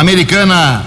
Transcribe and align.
Americana, 0.00 0.82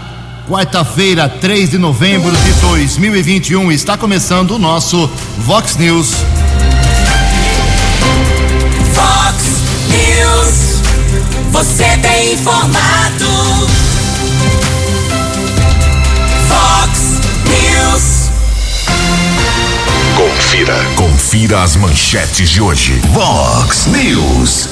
quarta-feira, 0.49 1.29
3 1.29 1.69
de 1.69 1.77
novembro 1.77 2.35
de 2.35 2.53
2021, 2.53 3.71
está 3.71 3.95
começando 3.95 4.55
o 4.55 4.57
nosso 4.57 5.07
Vox 5.37 5.75
News. 5.75 6.15
Vox 8.91 9.35
News, 9.87 10.81
você 11.51 11.95
tem 12.01 12.33
informado. 12.33 13.67
Vox 16.47 17.21
News. 17.45 18.31
Confira, 20.17 20.85
confira 20.95 21.61
as 21.61 21.75
manchetes 21.75 22.49
de 22.49 22.59
hoje. 22.59 22.99
Vox 23.11 23.85
News. 23.85 24.69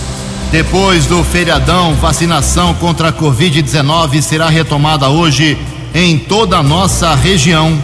Depois 0.51 1.05
do 1.05 1.23
feriadão, 1.23 1.95
vacinação 1.95 2.73
contra 2.73 3.07
a 3.07 3.13
Covid-19 3.13 4.21
será 4.21 4.49
retomada 4.49 5.07
hoje 5.07 5.57
em 5.95 6.19
toda 6.19 6.57
a 6.57 6.63
nossa 6.63 7.15
região. 7.15 7.81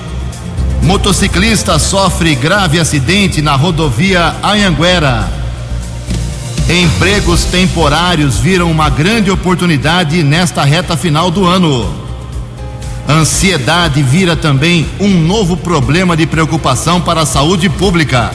Motociclista 0.83 1.79
sofre 1.79 2.35
grave 2.35 2.77
acidente 2.77 3.41
na 3.41 3.55
rodovia 3.55 4.35
Anhanguera. 4.43 5.31
Empregos 6.69 7.45
temporários 7.45 8.37
viram 8.37 8.69
uma 8.69 8.89
grande 8.89 9.31
oportunidade 9.31 10.21
nesta 10.21 10.65
reta 10.65 10.97
final 10.97 11.31
do 11.31 11.45
ano. 11.45 11.89
Ansiedade 13.07 14.03
vira 14.03 14.35
também 14.35 14.85
um 14.99 15.07
novo 15.21 15.55
problema 15.55 16.17
de 16.17 16.27
preocupação 16.27 16.99
para 16.99 17.21
a 17.21 17.25
saúde 17.25 17.69
pública. 17.69 18.29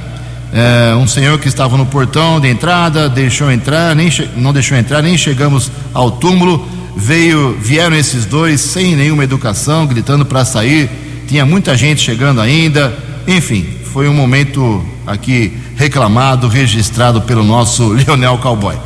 Uh, 0.52 0.96
um 0.96 1.06
senhor 1.06 1.38
que 1.38 1.46
estava 1.46 1.76
no 1.76 1.86
portão 1.86 2.40
de 2.40 2.48
entrada 2.48 3.08
deixou 3.08 3.52
entrar, 3.52 3.94
nem 3.94 4.10
não 4.36 4.52
deixou 4.52 4.76
entrar, 4.76 5.00
nem 5.00 5.16
chegamos 5.16 5.70
ao 5.94 6.10
túmulo. 6.10 6.79
Veio, 6.96 7.56
vieram 7.60 7.96
esses 7.96 8.24
dois 8.24 8.60
sem 8.60 8.96
nenhuma 8.96 9.24
educação, 9.24 9.86
gritando 9.86 10.24
para 10.24 10.44
sair. 10.44 10.90
Tinha 11.28 11.46
muita 11.46 11.76
gente 11.76 12.00
chegando 12.00 12.40
ainda. 12.40 12.96
Enfim, 13.26 13.66
foi 13.92 14.08
um 14.08 14.14
momento 14.14 14.84
aqui 15.06 15.52
reclamado, 15.76 16.48
registrado 16.48 17.22
pelo 17.22 17.44
nosso 17.44 17.92
Lionel 17.94 18.38
Cowboy. 18.38 18.76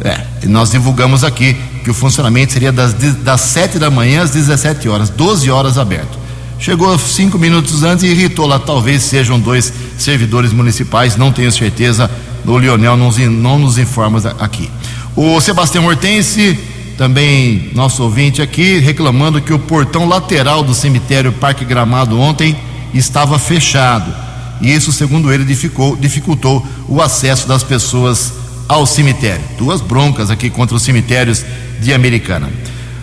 É, 0.00 0.46
nós 0.46 0.70
divulgamos 0.70 1.22
aqui 1.22 1.56
que 1.84 1.90
o 1.90 1.94
funcionamento 1.94 2.52
seria 2.52 2.72
das, 2.72 2.94
das 2.94 3.40
7 3.42 3.78
da 3.78 3.90
manhã 3.90 4.22
às 4.22 4.30
17 4.30 4.88
horas, 4.88 5.10
12 5.10 5.50
horas 5.50 5.78
aberto. 5.78 6.18
Chegou 6.58 6.98
cinco 6.98 7.38
minutos 7.38 7.82
antes 7.82 8.04
e 8.04 8.08
irritou 8.08 8.46
lá, 8.46 8.58
talvez 8.58 9.02
sejam 9.02 9.38
dois 9.38 9.72
servidores 9.98 10.52
municipais, 10.52 11.16
não 11.16 11.30
tenho 11.30 11.52
certeza. 11.52 12.10
O 12.46 12.58
Lionel 12.58 12.96
não, 12.96 13.10
não 13.10 13.58
nos 13.58 13.76
informa 13.76 14.18
aqui. 14.38 14.70
O 15.16 15.40
Sebastião 15.40 15.86
Hortense, 15.86 16.58
também 16.96 17.70
nosso 17.74 18.02
ouvinte 18.02 18.40
aqui, 18.40 18.78
reclamando 18.78 19.40
que 19.40 19.52
o 19.52 19.58
portão 19.58 20.06
lateral 20.06 20.62
do 20.62 20.74
cemitério 20.74 21.32
Parque 21.32 21.64
Gramado 21.64 22.18
ontem 22.18 22.56
estava 22.92 23.38
fechado. 23.38 24.14
E 24.60 24.72
isso, 24.72 24.92
segundo 24.92 25.32
ele, 25.32 25.44
dificultou, 25.44 25.96
dificultou 25.96 26.66
o 26.88 27.02
acesso 27.02 27.48
das 27.48 27.62
pessoas 27.62 28.32
ao 28.68 28.86
cemitério. 28.86 29.44
Duas 29.58 29.80
broncas 29.80 30.30
aqui 30.30 30.48
contra 30.48 30.76
os 30.76 30.82
cemitérios 30.82 31.44
de 31.80 31.92
Americana. 31.92 32.48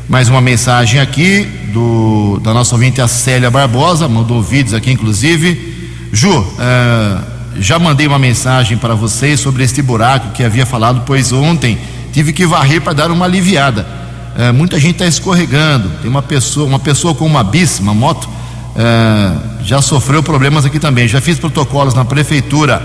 Mais 0.08 0.28
uma 0.28 0.41
mensagem 0.41 1.00
aqui 1.00 1.44
do, 1.73 2.40
da 2.44 2.53
nossa 2.53 2.75
ouvinte, 2.75 3.02
a 3.02 3.08
Célia 3.08 3.50
Barbosa, 3.50 4.08
mandou 4.08 4.41
vídeos 4.41 4.73
aqui, 4.73 4.91
inclusive. 4.91 5.72
Ju, 6.12 6.40
uh, 6.40 7.22
já 7.58 7.78
mandei 7.78 8.08
uma 8.08 8.19
mensagem 8.19 8.78
para 8.78 8.96
vocês 8.96 9.40
sobre 9.40 9.63
este 9.63 9.81
buraco 9.81 10.31
que 10.31 10.44
havia 10.44 10.66
falado, 10.66 11.03
pois 11.06 11.31
ontem 11.31 11.78
tive 12.11 12.33
que 12.33 12.45
varrer 12.45 12.81
para 12.81 12.94
dar 12.94 13.11
uma 13.11 13.25
aliviada. 13.25 13.85
Uh, 14.35 14.53
muita 14.53 14.79
gente 14.79 14.94
está 14.94 15.05
escorregando. 15.05 15.89
Tem 16.01 16.09
uma 16.09 16.22
pessoa, 16.22 16.66
uma 16.66 16.79
pessoa 16.79 17.13
com 17.13 17.25
uma 17.25 17.44
bis, 17.44 17.79
uma 17.79 17.94
moto, 17.94 18.25
uh, 18.25 19.63
já 19.63 19.81
sofreu 19.81 20.22
problemas 20.23 20.66
aqui 20.66 20.79
também. 20.79 21.08
Já 21.08 21.22
fiz 21.22 21.40
protocolos 21.40 21.93
na 21.93 22.05
prefeitura. 22.05 22.81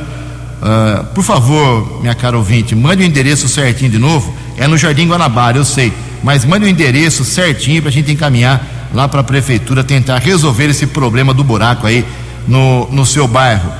por 1.14 1.23
favor, 1.23 2.00
minha 2.00 2.14
cara 2.14 2.37
ouvinte, 2.37 2.75
mande 2.75 3.02
o 3.02 3.06
endereço 3.06 3.49
certinho 3.49 3.90
de 3.90 3.99
novo. 3.99 4.34
É 4.56 4.67
no 4.67 4.76
Jardim 4.76 5.06
Guanabara, 5.06 5.58
eu 5.58 5.64
sei 5.64 5.93
mas 6.26 6.44
mande 6.44 6.67
o 6.67 6.69
endereço 6.69 7.25
certinho 7.25 7.81
para 7.81 7.88
a 7.88 7.93
gente 7.93 8.11
encaminhar 8.11 8.90
lá 8.93 9.06
para 9.06 9.20
a 9.20 9.25
prefeitura 9.25 9.84
tentar 9.84 10.19
resolver 10.19 10.69
esse 10.69 10.87
problema 10.87 11.32
do 11.32 11.44
buraco 11.44 11.87
aí 11.87 12.05
no, 12.49 12.88
no 12.90 13.06
seu 13.06 13.28
bairro. 13.28 13.70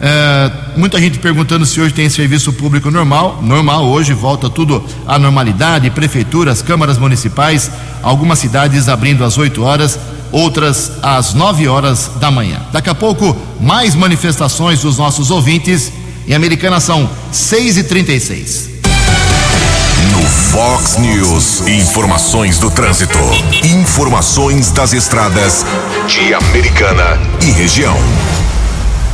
É, 0.00 0.50
muita 0.76 0.98
gente 0.98 1.18
perguntando 1.18 1.66
se 1.66 1.80
hoje 1.80 1.92
tem 1.92 2.08
serviço 2.08 2.52
público 2.52 2.90
normal. 2.90 3.40
Normal, 3.42 3.86
hoje 3.86 4.12
volta 4.12 4.48
tudo 4.48 4.82
à 5.06 5.18
normalidade. 5.18 5.90
Prefeituras, 5.90 6.62
câmaras 6.62 6.96
municipais, 6.96 7.70
algumas 8.02 8.38
cidades 8.38 8.88
abrindo 8.88 9.24
às 9.24 9.36
8 9.36 9.62
horas, 9.62 9.98
outras 10.32 10.92
às 11.02 11.34
9 11.34 11.68
horas 11.68 12.10
da 12.18 12.30
manhã. 12.30 12.60
Daqui 12.72 12.88
a 12.88 12.94
pouco, 12.94 13.36
mais 13.60 13.94
manifestações 13.94 14.80
dos 14.80 14.96
nossos 14.96 15.30
ouvintes. 15.30 15.92
Em 16.26 16.34
Americana 16.34 16.80
são 16.80 17.10
6 17.32 17.78
e 17.78 17.84
36 17.84 18.70
No 20.12 20.22
Fox 20.22 20.96
News. 20.96 21.66
Informações 21.66 22.58
do 22.58 22.70
trânsito. 22.70 23.18
Informações 23.64 24.70
das 24.70 24.92
estradas 24.92 25.64
de 26.06 26.32
Americana 26.32 27.18
e 27.42 27.50
região. 27.50 27.96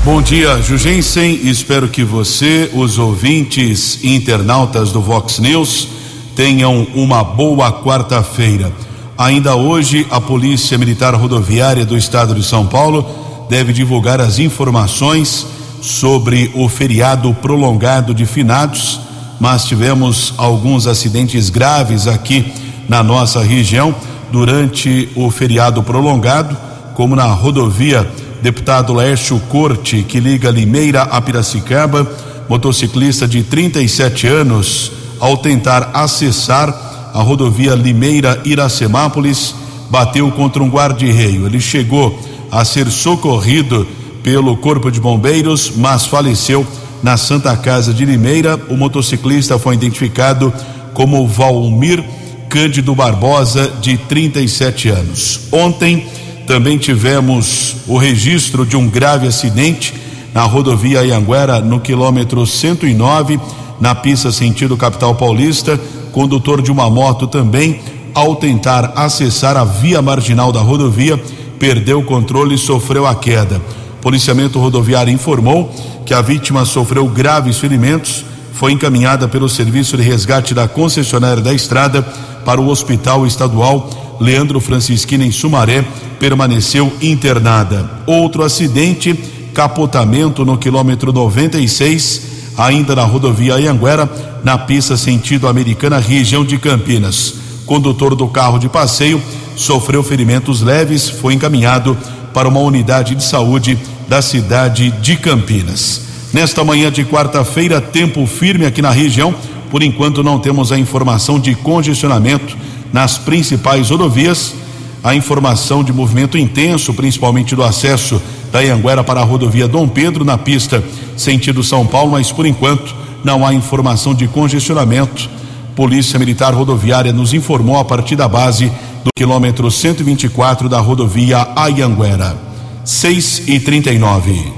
Bom 0.06 0.22
dia, 0.22 0.62
Jugensen. 0.62 1.34
Espero 1.48 1.88
que 1.88 2.04
você, 2.04 2.70
os 2.72 2.96
ouvintes 2.96 3.98
e 4.04 4.14
internautas 4.14 4.92
do 4.92 5.00
Vox 5.00 5.40
News, 5.40 5.88
tenham 6.36 6.86
uma 6.94 7.24
boa 7.24 7.72
quarta-feira. 7.82 8.72
Ainda 9.18 9.56
hoje, 9.56 10.06
a 10.08 10.20
Polícia 10.20 10.78
Militar 10.78 11.12
Rodoviária 11.16 11.84
do 11.84 11.96
Estado 11.96 12.36
de 12.36 12.44
São 12.44 12.68
Paulo 12.68 13.04
deve 13.50 13.72
divulgar 13.72 14.20
as 14.20 14.38
informações 14.38 15.44
sobre 15.82 16.52
o 16.54 16.68
feriado 16.68 17.34
prolongado 17.34 18.14
de 18.14 18.26
finados, 18.26 19.00
mas 19.40 19.64
tivemos 19.64 20.34
alguns 20.38 20.86
acidentes 20.86 21.50
graves 21.50 22.06
aqui 22.06 22.52
na 22.88 23.02
nossa 23.02 23.42
região 23.42 23.92
durante 24.30 25.08
o 25.16 25.32
feriado 25.32 25.82
prolongado, 25.82 26.56
como 26.94 27.16
na 27.16 27.24
rodovia 27.24 28.08
Deputado 28.46 28.92
Laércio 28.92 29.40
Corte, 29.48 30.04
que 30.04 30.20
liga 30.20 30.52
Limeira 30.52 31.02
a 31.02 31.20
Piracicaba, 31.20 32.08
motociclista 32.48 33.26
de 33.26 33.42
37 33.42 34.28
anos, 34.28 34.92
ao 35.18 35.36
tentar 35.38 35.90
acessar 35.92 37.10
a 37.12 37.20
rodovia 37.22 37.74
Limeira 37.74 38.40
Iracemápolis, 38.44 39.52
bateu 39.90 40.30
contra 40.30 40.62
um 40.62 40.70
guarda-reio. 40.70 41.44
Ele 41.44 41.60
chegou 41.60 42.16
a 42.48 42.64
ser 42.64 42.88
socorrido 42.88 43.84
pelo 44.22 44.56
Corpo 44.56 44.92
de 44.92 45.00
Bombeiros, 45.00 45.72
mas 45.74 46.06
faleceu 46.06 46.64
na 47.02 47.16
Santa 47.16 47.56
Casa 47.56 47.92
de 47.92 48.04
Limeira. 48.04 48.56
O 48.68 48.76
motociclista 48.76 49.58
foi 49.58 49.74
identificado 49.74 50.54
como 50.94 51.26
Valmir 51.26 52.00
Cândido 52.48 52.94
Barbosa, 52.94 53.72
de 53.80 53.98
37 53.98 54.88
anos. 54.88 55.40
Ontem 55.50 56.06
também 56.46 56.78
tivemos 56.78 57.76
o 57.86 57.98
registro 57.98 58.64
de 58.64 58.76
um 58.76 58.88
grave 58.88 59.26
acidente 59.26 59.94
na 60.32 60.42
rodovia 60.42 61.04
Ianguera, 61.04 61.60
no 61.60 61.80
quilômetro 61.80 62.46
109, 62.46 63.40
na 63.80 63.94
pista 63.94 64.30
sentido 64.30 64.76
capital 64.76 65.14
paulista. 65.14 65.78
Condutor 66.12 66.62
de 66.62 66.72
uma 66.72 66.88
moto 66.88 67.26
também, 67.26 67.80
ao 68.14 68.36
tentar 68.36 68.92
acessar 68.96 69.56
a 69.56 69.64
via 69.64 70.00
marginal 70.00 70.50
da 70.52 70.60
rodovia, 70.60 71.22
perdeu 71.58 72.00
o 72.00 72.04
controle 72.04 72.54
e 72.54 72.58
sofreu 72.58 73.06
a 73.06 73.14
queda 73.14 73.60
policiamento 74.06 74.60
rodoviário 74.60 75.12
informou 75.12 75.68
que 76.04 76.14
a 76.14 76.22
vítima 76.22 76.64
sofreu 76.64 77.08
graves 77.08 77.58
ferimentos, 77.58 78.24
foi 78.52 78.70
encaminhada 78.70 79.26
pelo 79.26 79.48
serviço 79.48 79.96
de 79.96 80.04
resgate 80.04 80.54
da 80.54 80.68
concessionária 80.68 81.42
da 81.42 81.52
estrada 81.52 82.02
para 82.44 82.60
o 82.60 82.68
Hospital 82.68 83.26
Estadual 83.26 83.90
Leandro 84.20 84.60
Francisquini 84.60 85.26
em 85.26 85.30
Sumaré, 85.30 85.84
permaneceu 86.18 86.92
internada. 87.00 87.90
Outro 88.06 88.42
acidente, 88.42 89.14
capotamento 89.54 90.44
no 90.44 90.58
quilômetro 90.58 91.12
96, 91.12 92.52
ainda 92.56 92.94
na 92.94 93.04
rodovia 93.04 93.54
Anhanguera, 93.54 94.08
na 94.42 94.56
pista 94.56 94.96
sentido 94.96 95.48
americana, 95.48 95.98
região 95.98 96.44
de 96.44 96.58
Campinas. 96.58 97.34
Condutor 97.66 98.14
do 98.14 98.28
carro 98.28 98.58
de 98.58 98.68
passeio 98.68 99.20
sofreu 99.56 100.02
ferimentos 100.02 100.62
leves, 100.62 101.08
foi 101.08 101.34
encaminhado 101.34 101.96
para 102.32 102.48
uma 102.48 102.60
unidade 102.60 103.14
de 103.14 103.24
saúde 103.24 103.78
da 104.08 104.22
cidade 104.22 104.90
de 105.00 105.16
Campinas. 105.16 106.02
Nesta 106.32 106.62
manhã 106.62 106.92
de 106.92 107.04
quarta-feira, 107.04 107.80
tempo 107.80 108.26
firme 108.26 108.66
aqui 108.66 108.82
na 108.82 108.90
região. 108.90 109.34
Por 109.70 109.82
enquanto, 109.82 110.22
não 110.22 110.38
temos 110.38 110.70
a 110.70 110.78
informação 110.78 111.40
de 111.40 111.54
congestionamento 111.54 112.56
nas 112.92 113.18
principais 113.18 113.90
rodovias. 113.90 114.54
A 115.02 115.14
informação 115.14 115.84
de 115.84 115.92
movimento 115.92 116.36
intenso, 116.36 116.92
principalmente 116.92 117.54
do 117.54 117.62
acesso 117.62 118.20
da 118.50 118.60
Ianguera 118.60 119.04
para 119.04 119.20
a 119.20 119.24
rodovia 119.24 119.68
Dom 119.68 119.86
Pedro, 119.86 120.24
na 120.24 120.36
pista 120.36 120.82
sentido 121.16 121.62
São 121.62 121.86
Paulo, 121.86 122.12
mas 122.12 122.32
por 122.32 122.46
enquanto 122.46 122.94
não 123.24 123.46
há 123.46 123.52
informação 123.52 124.14
de 124.14 124.26
congestionamento. 124.28 125.28
Polícia 125.74 126.18
Militar 126.18 126.54
Rodoviária 126.54 127.12
nos 127.12 127.34
informou 127.34 127.78
a 127.78 127.84
partir 127.84 128.16
da 128.16 128.26
base 128.26 128.72
do 129.04 129.10
quilômetro 129.14 129.70
124 129.70 130.68
da 130.68 130.80
rodovia 130.80 131.46
Ayanguera. 131.54 132.36
6 132.84 133.42
e 133.48 133.60
39. 133.60 134.52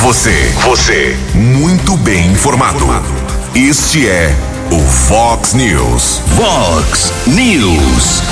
Você, 0.00 0.52
você, 0.64 1.16
muito 1.34 1.96
bem 1.96 2.30
informado. 2.30 2.86
Este 3.54 4.08
é 4.08 4.34
o 4.70 4.78
Fox 4.80 5.54
News. 5.54 6.20
Fox 6.36 7.12
News. 7.26 8.22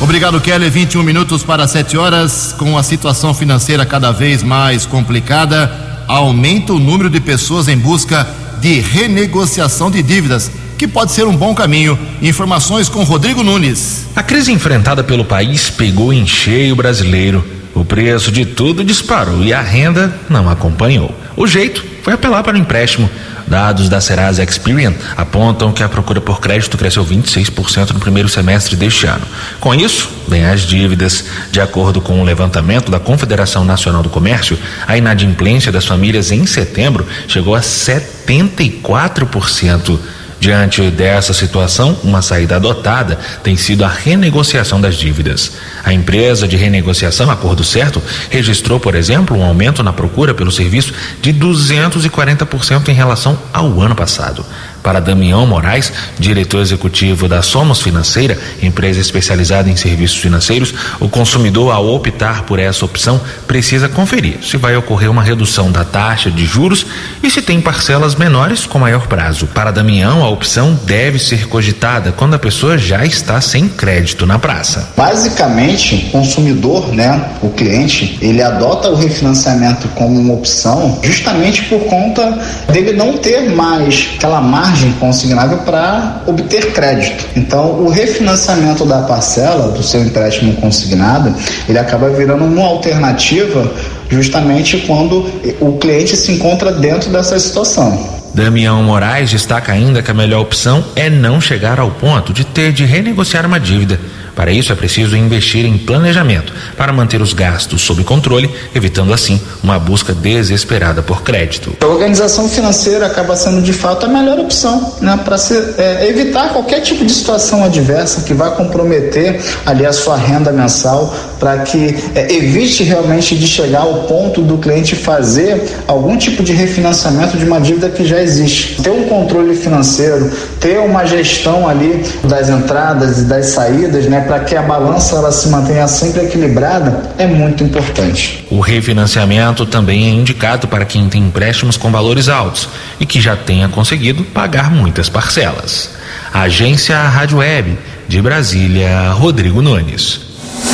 Obrigado, 0.00 0.40
Kelly. 0.40 0.68
21 0.68 1.02
minutos 1.02 1.42
para 1.42 1.66
7 1.66 1.96
horas. 1.96 2.54
Com 2.58 2.76
a 2.76 2.82
situação 2.82 3.32
financeira 3.32 3.86
cada 3.86 4.12
vez 4.12 4.42
mais 4.42 4.84
complicada, 4.84 5.72
aumenta 6.06 6.74
o 6.74 6.78
número 6.78 7.08
de 7.08 7.20
pessoas 7.20 7.66
em 7.66 7.78
busca 7.78 8.26
de 8.60 8.80
renegociação 8.80 9.90
de 9.90 10.02
dívidas, 10.02 10.50
que 10.76 10.86
pode 10.86 11.12
ser 11.12 11.26
um 11.26 11.36
bom 11.36 11.54
caminho. 11.54 11.98
Informações 12.20 12.88
com 12.88 13.02
Rodrigo 13.02 13.42
Nunes. 13.42 14.06
A 14.14 14.22
crise 14.22 14.52
enfrentada 14.52 15.02
pelo 15.02 15.24
país 15.24 15.70
pegou 15.70 16.12
em 16.12 16.26
cheio 16.26 16.74
o 16.74 16.76
brasileiro. 16.76 17.42
O 17.74 17.84
preço 17.84 18.30
de 18.30 18.44
tudo 18.44 18.84
disparou 18.84 19.42
e 19.42 19.54
a 19.54 19.62
renda 19.62 20.14
não 20.28 20.50
acompanhou. 20.50 21.14
O 21.36 21.46
jeito 21.46 21.82
foi 22.02 22.12
apelar 22.12 22.42
para 22.42 22.56
o 22.56 22.60
empréstimo. 22.60 23.08
Dados 23.50 23.88
da 23.88 24.00
Serasa 24.00 24.44
Experian 24.44 24.94
apontam 25.16 25.72
que 25.72 25.82
a 25.82 25.88
procura 25.88 26.20
por 26.20 26.40
crédito 26.40 26.78
cresceu 26.78 27.04
26% 27.04 27.90
no 27.90 27.98
primeiro 27.98 28.28
semestre 28.28 28.76
deste 28.76 29.06
ano. 29.06 29.26
Com 29.58 29.74
isso, 29.74 30.08
vem 30.28 30.46
as 30.46 30.60
dívidas. 30.60 31.24
De 31.50 31.60
acordo 31.60 32.00
com 32.00 32.12
o 32.12 32.20
um 32.20 32.24
levantamento 32.24 32.92
da 32.92 33.00
Confederação 33.00 33.64
Nacional 33.64 34.04
do 34.04 34.08
Comércio, 34.08 34.56
a 34.86 34.96
inadimplência 34.96 35.72
das 35.72 35.84
famílias 35.84 36.30
em 36.30 36.46
setembro 36.46 37.04
chegou 37.26 37.56
a 37.56 37.60
74%. 37.60 39.98
Diante 40.40 40.90
dessa 40.90 41.34
situação, 41.34 41.98
uma 42.02 42.22
saída 42.22 42.56
adotada 42.56 43.18
tem 43.42 43.58
sido 43.58 43.84
a 43.84 43.88
renegociação 43.88 44.80
das 44.80 44.96
dívidas. 44.96 45.52
A 45.84 45.92
empresa 45.92 46.48
de 46.48 46.56
renegociação 46.56 47.30
Acordo 47.30 47.62
Certo 47.62 48.02
registrou, 48.30 48.80
por 48.80 48.94
exemplo, 48.94 49.36
um 49.36 49.44
aumento 49.44 49.82
na 49.82 49.92
procura 49.92 50.32
pelo 50.32 50.50
serviço 50.50 50.94
de 51.20 51.34
240% 51.34 52.88
em 52.88 52.94
relação 52.94 53.38
ao 53.52 53.82
ano 53.82 53.94
passado. 53.94 54.42
Para 54.82 55.00
Damião 55.00 55.46
Moraes, 55.46 55.92
diretor 56.18 56.60
executivo 56.60 57.28
da 57.28 57.42
Somos 57.42 57.82
Financeira, 57.82 58.38
empresa 58.62 59.00
especializada 59.00 59.68
em 59.68 59.76
serviços 59.76 60.16
financeiros, 60.16 60.74
o 60.98 61.08
consumidor, 61.08 61.72
ao 61.72 61.86
optar 61.94 62.42
por 62.42 62.58
essa 62.58 62.84
opção, 62.84 63.20
precisa 63.46 63.88
conferir 63.88 64.38
se 64.42 64.56
vai 64.56 64.76
ocorrer 64.76 65.10
uma 65.10 65.22
redução 65.22 65.70
da 65.70 65.84
taxa 65.84 66.30
de 66.30 66.44
juros 66.44 66.86
e 67.22 67.30
se 67.30 67.42
tem 67.42 67.60
parcelas 67.60 68.14
menores 68.14 68.66
com 68.66 68.78
maior 68.78 69.06
prazo. 69.06 69.46
Para 69.46 69.70
Damião, 69.70 70.24
a 70.24 70.28
opção 70.28 70.78
deve 70.84 71.18
ser 71.18 71.46
cogitada 71.46 72.12
quando 72.12 72.34
a 72.34 72.38
pessoa 72.38 72.78
já 72.78 73.04
está 73.04 73.40
sem 73.40 73.68
crédito 73.68 74.26
na 74.26 74.38
praça. 74.38 74.90
Basicamente, 74.96 76.06
o 76.08 76.10
consumidor, 76.10 76.88
né, 76.88 77.30
o 77.42 77.50
cliente, 77.50 78.18
ele 78.20 78.42
adota 78.42 78.88
o 78.88 78.94
refinanciamento 78.94 79.88
como 79.88 80.18
uma 80.18 80.34
opção 80.34 80.98
justamente 81.02 81.62
por 81.64 81.80
conta 81.84 82.38
dele 82.72 82.92
não 82.92 83.18
ter 83.18 83.50
mais 83.50 84.10
aquela 84.16 84.40
margem 84.40 84.69
margem 84.70 84.92
consignável 84.92 85.58
para 85.58 86.22
obter 86.26 86.72
crédito. 86.72 87.26
Então, 87.36 87.82
o 87.82 87.88
refinanciamento 87.88 88.84
da 88.84 89.02
parcela 89.02 89.72
do 89.72 89.82
seu 89.82 90.02
empréstimo 90.02 90.54
consignado, 90.54 91.34
ele 91.68 91.78
acaba 91.78 92.08
virando 92.10 92.44
uma 92.44 92.66
alternativa 92.66 93.72
justamente 94.08 94.78
quando 94.86 95.26
o 95.60 95.76
cliente 95.78 96.16
se 96.16 96.32
encontra 96.32 96.72
dentro 96.72 97.10
dessa 97.10 97.38
situação. 97.38 98.20
Damião 98.32 98.80
Moraes 98.84 99.30
destaca 99.30 99.72
ainda 99.72 100.02
que 100.02 100.10
a 100.10 100.14
melhor 100.14 100.42
opção 100.42 100.84
é 100.94 101.10
não 101.10 101.40
chegar 101.40 101.80
ao 101.80 101.90
ponto 101.90 102.32
de 102.32 102.44
ter 102.44 102.72
de 102.72 102.84
renegociar 102.84 103.44
uma 103.44 103.58
dívida 103.58 103.98
para 104.34 104.50
isso 104.50 104.72
é 104.72 104.74
preciso 104.76 105.16
investir 105.16 105.64
em 105.64 105.78
planejamento 105.78 106.52
para 106.76 106.92
manter 106.92 107.20
os 107.20 107.32
gastos 107.32 107.82
sob 107.82 108.02
controle, 108.04 108.50
evitando 108.74 109.12
assim 109.12 109.40
uma 109.62 109.78
busca 109.78 110.12
desesperada 110.12 111.02
por 111.02 111.22
crédito. 111.22 111.76
A 111.80 111.86
organização 111.86 112.48
financeira 112.48 113.06
acaba 113.06 113.36
sendo 113.36 113.62
de 113.62 113.72
fato 113.72 114.06
a 114.06 114.08
melhor 114.08 114.38
opção, 114.38 114.94
né, 115.00 115.18
para 115.24 115.36
é, 115.78 116.08
evitar 116.08 116.50
qualquer 116.52 116.80
tipo 116.80 117.04
de 117.04 117.12
situação 117.12 117.64
adversa 117.64 118.22
que 118.22 118.34
vai 118.34 118.54
comprometer 118.54 119.40
ali 119.66 119.84
a 119.86 119.92
sua 119.92 120.16
renda 120.16 120.52
mensal, 120.52 121.14
para 121.38 121.58
que 121.60 121.96
é, 122.14 122.32
evite 122.32 122.82
realmente 122.82 123.36
de 123.36 123.46
chegar 123.46 123.80
ao 123.80 124.04
ponto 124.04 124.42
do 124.42 124.58
cliente 124.58 124.94
fazer 124.94 125.62
algum 125.86 126.16
tipo 126.16 126.42
de 126.42 126.52
refinanciamento 126.52 127.36
de 127.36 127.44
uma 127.44 127.60
dívida 127.60 127.88
que 127.88 128.04
já 128.04 128.20
existe. 128.22 128.82
Ter 128.82 128.90
um 128.90 129.04
controle 129.04 129.54
financeiro, 129.54 130.30
ter 130.60 130.78
uma 130.78 131.04
gestão 131.04 131.68
ali 131.68 132.04
das 132.24 132.48
entradas 132.48 133.20
e 133.20 133.24
das 133.24 133.46
saídas, 133.46 134.06
né, 134.06 134.19
para 134.22 134.40
que 134.40 134.56
a 134.56 134.62
balança 134.62 135.16
ela 135.16 135.32
se 135.32 135.48
mantenha 135.48 135.86
sempre 135.88 136.24
equilibrada 136.24 137.10
é 137.18 137.26
muito 137.26 137.62
importante. 137.64 138.46
O 138.50 138.60
refinanciamento 138.60 139.66
também 139.66 140.06
é 140.06 140.10
indicado 140.10 140.68
para 140.68 140.84
quem 140.84 141.08
tem 141.08 141.22
empréstimos 141.22 141.76
com 141.76 141.90
valores 141.90 142.28
altos 142.28 142.68
e 142.98 143.06
que 143.06 143.20
já 143.20 143.36
tenha 143.36 143.68
conseguido 143.68 144.24
pagar 144.24 144.70
muitas 144.70 145.08
parcelas. 145.08 145.90
Agência 146.32 146.96
Rádio 146.96 147.38
Web, 147.38 147.78
de 148.08 148.20
Brasília, 148.22 149.12
Rodrigo 149.12 149.62
Nunes. 149.62 150.20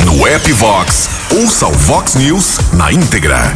No 0.04 0.26
app 0.26 0.52
Vox, 0.52 1.08
ouça 1.30 1.66
o 1.66 1.72
Vox 1.72 2.14
News 2.14 2.58
na 2.72 2.92
íntegra. 2.92 3.54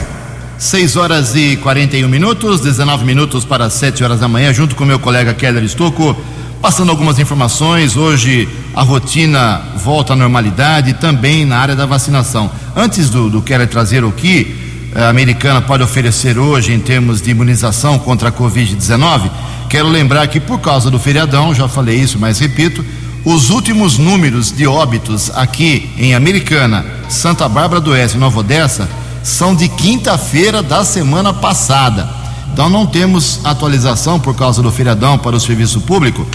6 0.59 0.97
horas 0.97 1.35
e 1.35 1.57
41 1.57 2.07
minutos, 2.07 2.61
19 2.61 3.05
minutos 3.05 3.47
para 3.47 3.71
7 3.71 4.05
horas 4.05 4.21
da 4.21 4.29
manhã, 4.29 4.53
junto 4.53 4.77
com 4.77 4.85
meu 4.85 4.99
colega 4.99 5.33
Keller 5.33 5.65
Estocco, 5.65 6.15
passando 6.61 6.91
algumas 6.91 7.19
informações. 7.19 7.97
Hoje 7.97 8.49
a 8.75 8.83
rotina 8.83 9.61
volta 9.77 10.13
à 10.13 10.17
normalidade 10.17 10.95
também 10.95 11.45
na 11.45 11.59
área 11.59 11.75
da 11.75 11.87
vacinação. 11.87 12.51
Antes 12.77 13.09
do, 13.09 13.31
do 13.31 13.43
Keller 13.43 13.69
trazer 13.69 14.05
o 14.05 14.13
que 14.13 14.57
a 14.95 15.09
americana 15.09 15.63
pode 15.63 15.83
oferecer 15.83 16.39
hoje 16.39 16.73
em 16.73 16.81
termos 16.81 17.23
de 17.23 17.31
imunização 17.31 17.99
contra 17.99 18.29
a 18.29 18.33
Covid-19, 18.33 19.31
quero 19.69 19.89
lembrar 19.89 20.27
que 20.27 20.41
por 20.41 20.61
causa 20.61 20.91
do 20.91 20.99
feriadão, 20.99 21.55
já 21.55 21.69
falei 21.69 21.97
isso, 21.97 22.19
mas 22.19 22.39
repito, 22.39 22.85
os 23.25 23.51
últimos 23.51 23.99
números 23.99 24.51
de 24.51 24.67
óbitos 24.67 25.31
aqui 25.35 25.91
em 25.97 26.15
Americana, 26.15 26.85
Santa 27.09 27.49
Bárbara 27.49 27.81
do 27.81 27.93
Oeste 27.93 28.17
e 28.17 28.21
Nova 28.21 28.41
Odessa 28.41 28.89
são 29.23 29.55
de 29.55 29.69
quinta-feira 29.69 30.63
da 30.63 30.85
semana 30.85 31.33
passada. 31.33 32.09
Então 32.53 32.69
não 32.69 32.87
temos 32.87 33.41
atualização 33.45 34.19
por 34.19 34.35
causa 34.35 34.63
do 34.63 34.73
feriadão 34.73 35.17
para 35.17 35.37
o 35.37 35.41
serviço 35.41 35.81
público. 35.83 36.27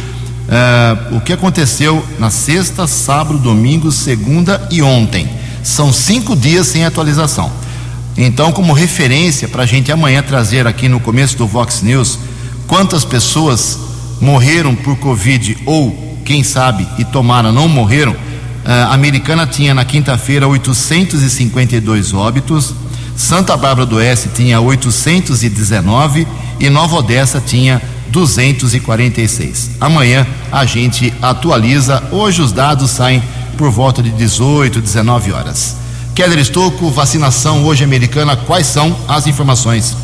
É, 0.48 1.16
o 1.16 1.22
que 1.22 1.34
aconteceu 1.34 2.06
na 2.20 2.30
sexta, 2.30 2.86
sábado, 2.88 3.40
domingo, 3.40 3.92
segunda 3.92 4.68
e 4.72 4.82
ontem. 4.82 5.28
São 5.64 5.92
cinco 5.92 6.36
dias 6.36 6.68
sem 6.68 6.86
atualização. 6.86 7.52
Então, 8.18 8.52
como 8.52 8.72
referência 8.72 9.48
para 9.48 9.64
a 9.64 9.66
gente 9.66 9.92
amanhã 9.92 10.22
trazer 10.22 10.68
aqui 10.68 10.88
no 10.88 11.00
começo 11.00 11.38
do 11.38 11.48
Vox 11.48 11.82
News 11.82 12.20
quantas 12.68 13.04
pessoas 13.04 13.78
morreram 14.22 14.76
por 14.76 14.96
Covid 14.98 15.58
ou, 15.66 16.20
quem 16.24 16.44
sabe, 16.44 16.88
e 16.98 17.04
tomaram, 17.04 17.52
não 17.52 17.68
morreram, 17.68 18.16
a 18.64 18.94
Americana 18.94 19.46
tinha 19.46 19.74
na 19.74 19.84
quinta-feira 19.84 20.48
852 20.48 22.14
óbitos, 22.14 22.74
Santa 23.16 23.56
Bárbara 23.56 23.86
do 23.86 23.98
Oeste 23.98 24.30
tinha 24.34 24.60
819 24.60 26.28
e 26.60 26.70
Nova 26.70 26.98
Odessa 26.98 27.42
tinha 27.46 27.82
246. 28.10 29.72
Amanhã 29.80 30.26
a 30.52 30.66
gente 30.66 31.14
atualiza, 31.22 32.04
hoje 32.12 32.42
os 32.42 32.52
dados 32.52 32.92
saem 32.92 33.22
por 33.58 33.70
volta 33.72 34.02
de 34.02 34.10
18, 34.12 34.82
19 34.82 35.32
horas. 35.32 35.78
Keller 36.14 36.40
Estocco, 36.40 36.90
vacinação 36.90 37.66
hoje 37.66 37.84
americana, 37.84 38.36
quais 38.36 38.68
são 38.68 38.96
as 39.08 39.28
informações? 39.28 39.96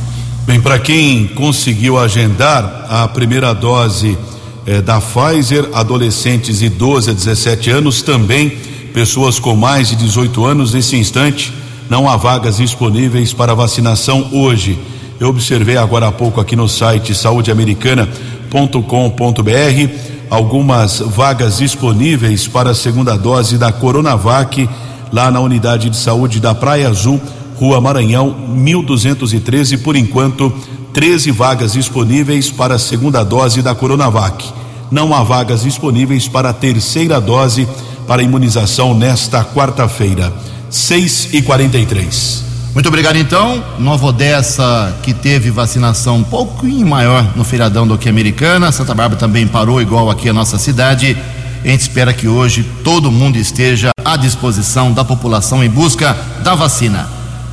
Bem, 0.46 0.60
para 0.60 0.80
quem 0.80 1.28
conseguiu 1.28 1.98
agendar 1.98 2.86
a 2.90 3.08
primeira 3.08 3.54
dose 3.54 4.18
eh, 4.66 4.82
da 4.82 5.00
Pfizer, 5.00 5.70
adolescentes 5.74 6.60
de 6.60 6.68
12 6.68 7.12
a 7.12 7.14
17 7.14 7.70
anos, 7.70 8.02
também 8.02 8.50
pessoas 8.94 9.40
com 9.40 9.56
mais 9.56 9.90
de 9.90 9.96
18 9.96 10.46
anos, 10.46 10.74
nesse 10.74 10.98
instante, 10.98 11.54
não 11.90 12.10
há 12.10 12.18
vagas 12.18 12.58
disponíveis 12.58 13.34
para 13.34 13.54
vacinação 13.54 14.30
hoje. 14.32 14.78
Eu 15.22 15.30
observei 15.30 15.78
agora 15.78 16.08
há 16.08 16.12
pouco 16.12 16.42
aqui 16.42 16.56
no 16.56 16.68
site 16.68 17.14
saudeamericana.com.br 17.14 19.94
algumas 20.32 20.98
vagas 20.98 21.60
disponíveis 21.60 22.48
para 22.48 22.72
a 22.72 22.74
segunda 22.74 23.16
dose 23.16 23.56
da 23.56 23.72
Coronavac 23.72 24.68
lá 25.14 25.30
na 25.30 25.40
unidade 25.40 25.92
de 25.92 25.96
saúde 25.96 26.40
da 26.40 26.56
Praia 26.56 26.90
Azul, 26.90 27.22
Rua 27.56 27.80
Maranhão, 27.80 28.36
1213, 28.48 29.78
por 29.78 29.96
enquanto, 29.96 30.52
13 30.92 31.30
vagas 31.30 31.74
disponíveis 31.74 32.50
para 32.50 32.74
a 32.74 32.80
segunda 32.80 33.24
dose 33.24 33.62
da 33.62 33.76
Coronavac. 33.76 34.44
Não 34.90 35.14
há 35.14 35.22
vagas 35.22 35.62
disponíveis 35.62 36.28
para 36.28 36.50
a 36.50 36.54
terceira 36.54 37.22
dose 37.22 37.68
para 38.08 38.24
imunização 38.24 38.96
nesta 38.96 39.46
quarta-feira. 39.46 40.34
6 40.72 41.30
e 41.32 41.44
43 41.44 42.51
Muito 42.74 42.88
obrigado 42.88 43.18
então. 43.18 43.62
Nova 43.80 44.08
Odessa, 44.08 44.96
que 45.04 45.14
teve 45.14 45.52
vacinação 45.52 46.18
um 46.18 46.24
pouquinho 46.24 46.88
maior 46.88 47.36
no 47.36 47.44
feriadão 47.44 47.86
do 47.86 47.98
que 47.98 48.08
a 48.08 48.12
americana. 48.12 48.72
Santa 48.72 48.94
Bárbara 48.94 49.20
também 49.20 49.46
parou 49.46 49.82
igual 49.82 50.10
aqui 50.10 50.30
a 50.30 50.34
nossa 50.34 50.58
cidade. 50.58 51.18
A 51.64 51.68
gente 51.68 51.82
espera 51.82 52.14
que 52.14 52.28
hoje 52.28 52.64
todo 52.84 53.12
mundo 53.12 53.38
esteja 53.38 53.90
à 54.04 54.16
disposição 54.16 54.94
da 54.94 55.04
população 55.04 55.64
em 55.64 55.70
busca 55.70 56.16
da 56.44 56.56
vacina. 56.56 57.08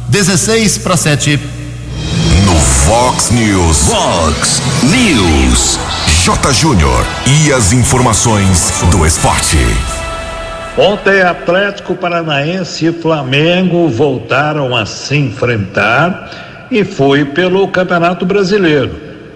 16 0.09 0.79
para 0.79 0.97
7. 0.97 1.39
No 2.45 2.55
Vox 2.87 3.31
News. 3.31 3.85
Vox 3.87 4.63
News. 4.85 5.79
J. 6.25 6.53
Júnior. 6.53 7.05
E 7.27 7.53
as 7.53 7.73
informações 7.73 8.73
do 8.91 9.05
esporte. 9.05 9.59
Ontem, 10.79 11.23
Atlético 11.23 11.97
Paranaense 11.97 12.87
e 12.87 12.93
Flamengo 12.93 13.89
voltaram 13.89 14.77
a 14.77 14.87
se 14.87 15.17
enfrentar 15.17 16.69
e 16.71 16.85
foi 16.85 17.25
pelo 17.25 17.67
Campeonato 17.67 18.25
Brasileiro. 18.25 18.93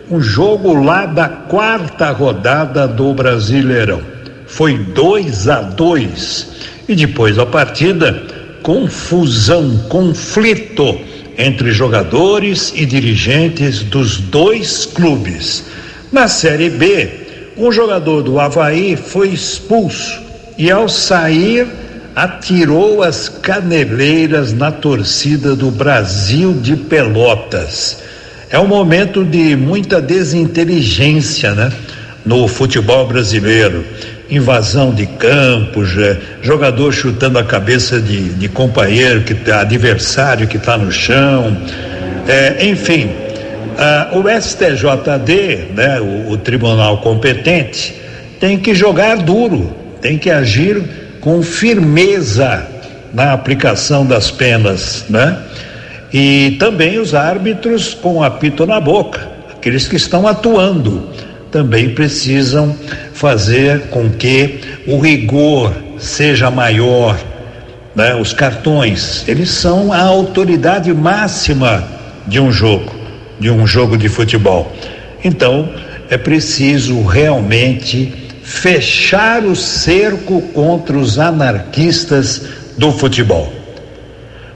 Um 0.08 0.20
jogo 0.20 0.72
lá 0.72 1.04
da 1.04 1.28
quarta 1.28 2.12
rodada 2.12 2.86
do 2.86 3.12
Brasileirão. 3.12 4.00
Foi 4.46 4.78
2 4.78 5.48
a 5.48 5.62
2 5.62 6.48
e 6.88 6.94
depois 6.94 7.34
da 7.34 7.44
partida, 7.44 8.22
confusão, 8.62 9.78
conflito 9.88 10.96
entre 11.36 11.72
jogadores 11.72 12.72
e 12.72 12.86
dirigentes 12.86 13.82
dos 13.82 14.18
dois 14.18 14.86
clubes. 14.86 15.64
Na 16.12 16.28
Série 16.28 16.70
B, 16.70 17.10
um 17.56 17.72
jogador 17.72 18.22
do 18.22 18.38
Havaí 18.38 18.94
foi 18.94 19.30
expulso 19.30 20.30
e, 20.62 20.70
ao 20.70 20.88
sair, 20.88 21.66
atirou 22.14 23.02
as 23.02 23.28
caneleiras 23.28 24.52
na 24.52 24.70
torcida 24.70 25.56
do 25.56 25.72
Brasil 25.72 26.52
de 26.52 26.76
Pelotas. 26.76 28.00
É 28.48 28.60
um 28.60 28.68
momento 28.68 29.24
de 29.24 29.56
muita 29.56 30.00
desinteligência, 30.00 31.52
né? 31.52 31.72
No 32.24 32.46
futebol 32.46 33.08
brasileiro. 33.08 33.84
Invasão 34.30 34.94
de 34.94 35.04
campos, 35.04 35.98
é, 35.98 36.16
jogador 36.42 36.92
chutando 36.92 37.40
a 37.40 37.44
cabeça 37.44 38.00
de, 38.00 38.28
de 38.28 38.48
companheiro, 38.48 39.22
que 39.22 39.34
tá, 39.34 39.62
adversário 39.62 40.46
que 40.46 40.58
está 40.58 40.78
no 40.78 40.92
chão. 40.92 41.60
É, 42.28 42.64
enfim, 42.64 43.10
ah, 43.76 44.10
o 44.12 44.22
STJD, 44.40 45.72
né, 45.74 46.00
o, 46.00 46.30
o 46.30 46.36
tribunal 46.36 46.98
competente, 46.98 48.00
tem 48.38 48.56
que 48.56 48.76
jogar 48.76 49.16
duro, 49.16 49.81
tem 50.02 50.18
que 50.18 50.28
agir 50.28 50.82
com 51.20 51.42
firmeza 51.42 52.66
na 53.14 53.32
aplicação 53.32 54.04
das 54.04 54.30
penas, 54.30 55.06
né? 55.08 55.38
E 56.12 56.56
também 56.58 56.98
os 56.98 57.14
árbitros 57.14 57.94
com 57.94 58.22
apito 58.22 58.66
na 58.66 58.78
boca, 58.78 59.30
aqueles 59.50 59.88
que 59.88 59.96
estão 59.96 60.26
atuando, 60.26 61.08
também 61.50 61.90
precisam 61.90 62.76
fazer 63.14 63.82
com 63.88 64.10
que 64.10 64.60
o 64.86 64.98
rigor 64.98 65.72
seja 65.98 66.50
maior. 66.50 67.18
Né? 67.94 68.14
Os 68.14 68.32
cartões, 68.32 69.26
eles 69.28 69.50
são 69.50 69.92
a 69.92 70.00
autoridade 70.00 70.92
máxima 70.92 71.84
de 72.26 72.40
um 72.40 72.50
jogo, 72.50 72.92
de 73.38 73.50
um 73.50 73.66
jogo 73.66 73.96
de 73.96 74.08
futebol. 74.08 74.72
Então, 75.24 75.68
é 76.10 76.18
preciso 76.18 77.02
realmente 77.02 78.21
fechar 78.52 79.44
o 79.44 79.56
cerco 79.56 80.42
contra 80.52 80.96
os 80.96 81.18
anarquistas 81.18 82.42
do 82.76 82.92
futebol. 82.92 83.52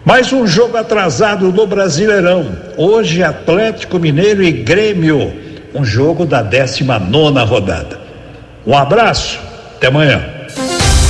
Mais 0.04 0.32
um 0.32 0.46
jogo 0.46 0.76
atrasado 0.76 1.50
do 1.50 1.66
Brasileirão. 1.66 2.56
Hoje, 2.76 3.22
Atlético 3.22 3.98
Mineiro 3.98 4.44
e 4.44 4.52
Grêmio. 4.52 5.32
Um 5.74 5.84
jogo 5.84 6.24
da 6.24 6.42
19 6.42 7.10
nona 7.10 7.42
rodada. 7.42 7.98
Um 8.66 8.76
abraço, 8.76 9.40
até 9.76 9.88
amanhã. 9.88 10.24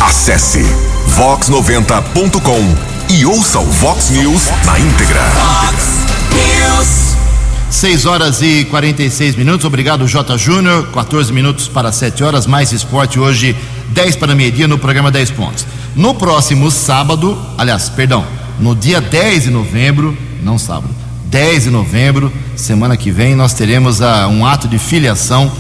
Acesse 0.01 0.61
vox90.com 1.19 3.13
e 3.13 3.27
ouça 3.27 3.59
o 3.59 3.65
Vox 3.65 4.11
News 4.11 4.49
na 4.65 4.79
íntegra. 4.79 5.23
Vox 5.35 6.07
News. 6.33 7.16
6 7.71 8.07
horas 8.07 8.43
e 8.43 8.65
46 8.67 9.37
minutos. 9.37 9.65
Obrigado, 9.65 10.07
J. 10.07 10.39
Júnior. 10.39 10.89
14 10.93 11.33
minutos 11.33 11.69
para 11.69 11.91
7 11.91 12.23
horas. 12.23 12.47
Mais 12.47 12.73
esporte 12.73 13.19
hoje, 13.19 13.57
10 13.89 14.17
para 14.17 14.35
meio-dia 14.35 14.69
no 14.69 14.79
programa 14.79 15.11
10 15.11 15.31
pontos. 15.33 15.67
No 15.95 16.15
próximo 16.15 16.71
sábado, 16.71 17.37
aliás, 17.59 17.89
perdão, 17.89 18.25
no 18.61 18.75
dia 18.75 19.01
10 19.01 19.45
de 19.45 19.51
novembro, 19.51 20.17
não 20.43 20.59
sábado, 20.59 20.95
10 21.27 21.65
de 21.65 21.71
novembro, 21.71 22.33
semana 22.55 22.97
que 22.97 23.11
vem, 23.11 23.35
nós 23.35 23.53
teremos 23.53 24.01
a, 24.01 24.29
um 24.29 24.47
ato 24.47 24.69
de 24.69 24.79
filiação 24.79 25.51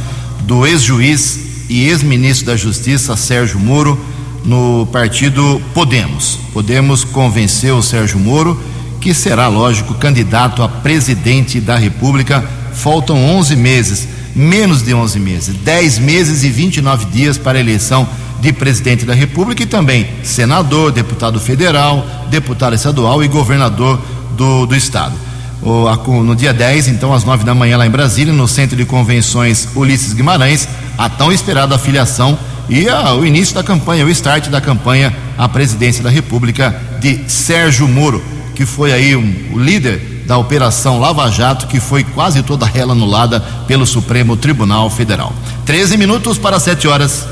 do 0.43 0.67
ex-juiz 0.67 1.41
e 1.69 1.89
ex-ministro 1.89 2.47
da 2.47 2.57
Justiça, 2.57 3.17
Sérgio 3.17 3.59
Moro, 3.59 3.99
no 4.45 4.87
partido 4.93 5.61
Podemos. 5.75 6.39
Podemos 6.53 7.03
convencer 7.03 7.73
o 7.73 7.83
Sérgio 7.83 8.19
Moro 8.19 8.59
que 9.01 9.15
será, 9.15 9.49
lógico, 9.49 9.95
candidato 9.95 10.63
a 10.63 10.69
presidente 10.69 11.61
da 11.61 11.77
República. 11.77 12.45
Faltam 12.73 13.17
11 13.17 13.57
meses 13.57 14.09
menos 14.37 14.83
de 14.83 14.93
11 14.93 15.19
meses, 15.19 15.57
10 15.57 15.99
meses 15.99 16.45
e 16.45 16.51
29 16.51 17.07
dias 17.07 17.39
para 17.39 17.57
a 17.57 17.61
eleição 17.61 18.07
de 18.39 18.53
presidente 18.53 19.07
da 19.07 19.15
República 19.15 19.63
e 19.63 19.67
também 19.67 20.07
senador, 20.23 20.93
deputado 20.93 21.41
federal, 21.41 22.07
deputado 22.29 22.75
estadual 22.75 23.25
e 23.25 23.29
governador 23.29 23.99
do, 24.37 24.67
do 24.67 24.77
estado. 24.77 25.15
O, 25.63 25.89
a, 25.89 25.97
no 25.97 26.37
dia 26.37 26.53
10, 26.53 26.89
então, 26.89 27.15
às 27.15 27.25
9 27.25 27.45
da 27.45 27.55
manhã, 27.55 27.79
lá 27.79 27.87
em 27.87 27.91
Brasília, 27.91 28.33
no 28.33 28.47
Centro 28.47 28.77
de 28.77 28.85
Convenções 28.85 29.69
Ulisses 29.75 30.13
Guimarães, 30.13 30.69
a 30.99 31.09
tão 31.09 31.33
esperada 31.33 31.75
afiliação 31.75 32.39
e 32.69 32.89
a, 32.91 33.15
o 33.15 33.25
início 33.25 33.55
da 33.55 33.63
campanha, 33.63 34.05
o 34.05 34.11
start 34.11 34.49
da 34.49 34.61
campanha 34.61 35.17
à 35.39 35.49
presidência 35.49 36.05
da 36.05 36.11
República 36.11 36.79
de 37.01 37.25
Sérgio 37.27 37.89
Moro, 37.89 38.23
que 38.57 38.65
foi 38.65 38.91
aí 38.91 39.15
um, 39.15 39.53
o 39.53 39.59
líder 39.59 40.25
da 40.25 40.39
Operação 40.39 40.99
Lava 40.99 41.31
Jato, 41.31 41.67
que 41.67 41.79
foi 41.79 42.03
quase 42.03 42.43
toda 42.43 42.67
ela 42.75 42.93
anulada 42.93 43.39
pelo 43.69 43.87
Supremo 43.87 44.35
Tribunal 44.35 44.89
Federal. 44.89 45.33
13 45.67 45.99
minutos 45.99 46.39
para 46.39 46.59
7 46.59 46.89
horas. 46.89 47.27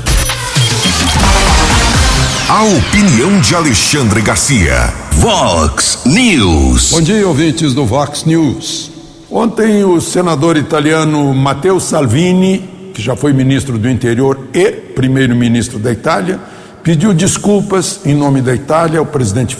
A 2.47 2.63
opinião 2.63 3.39
de 3.41 3.55
Alexandre 3.55 4.21
Garcia. 4.21 4.93
Vox 5.13 6.01
News. 6.05 6.91
Bom 6.91 7.01
dia, 7.01 7.27
ouvintes 7.27 7.73
do 7.73 7.85
Vox 7.87 8.23
News. 8.23 8.91
Ontem 9.29 9.83
o 9.83 9.99
senador 9.99 10.55
italiano 10.55 11.33
Matteo 11.33 11.79
Salvini, 11.79 12.91
que 12.93 13.01
já 13.01 13.15
foi 13.15 13.33
ministro 13.33 13.79
do 13.79 13.89
Interior 13.89 14.47
e 14.53 14.71
primeiro-ministro 14.71 15.79
da 15.79 15.91
Itália, 15.91 16.39
pediu 16.83 17.15
desculpas 17.15 18.01
em 18.05 18.13
nome 18.13 18.43
da 18.43 18.53
Itália 18.53 18.99
ao 18.99 19.07
presidente, 19.07 19.57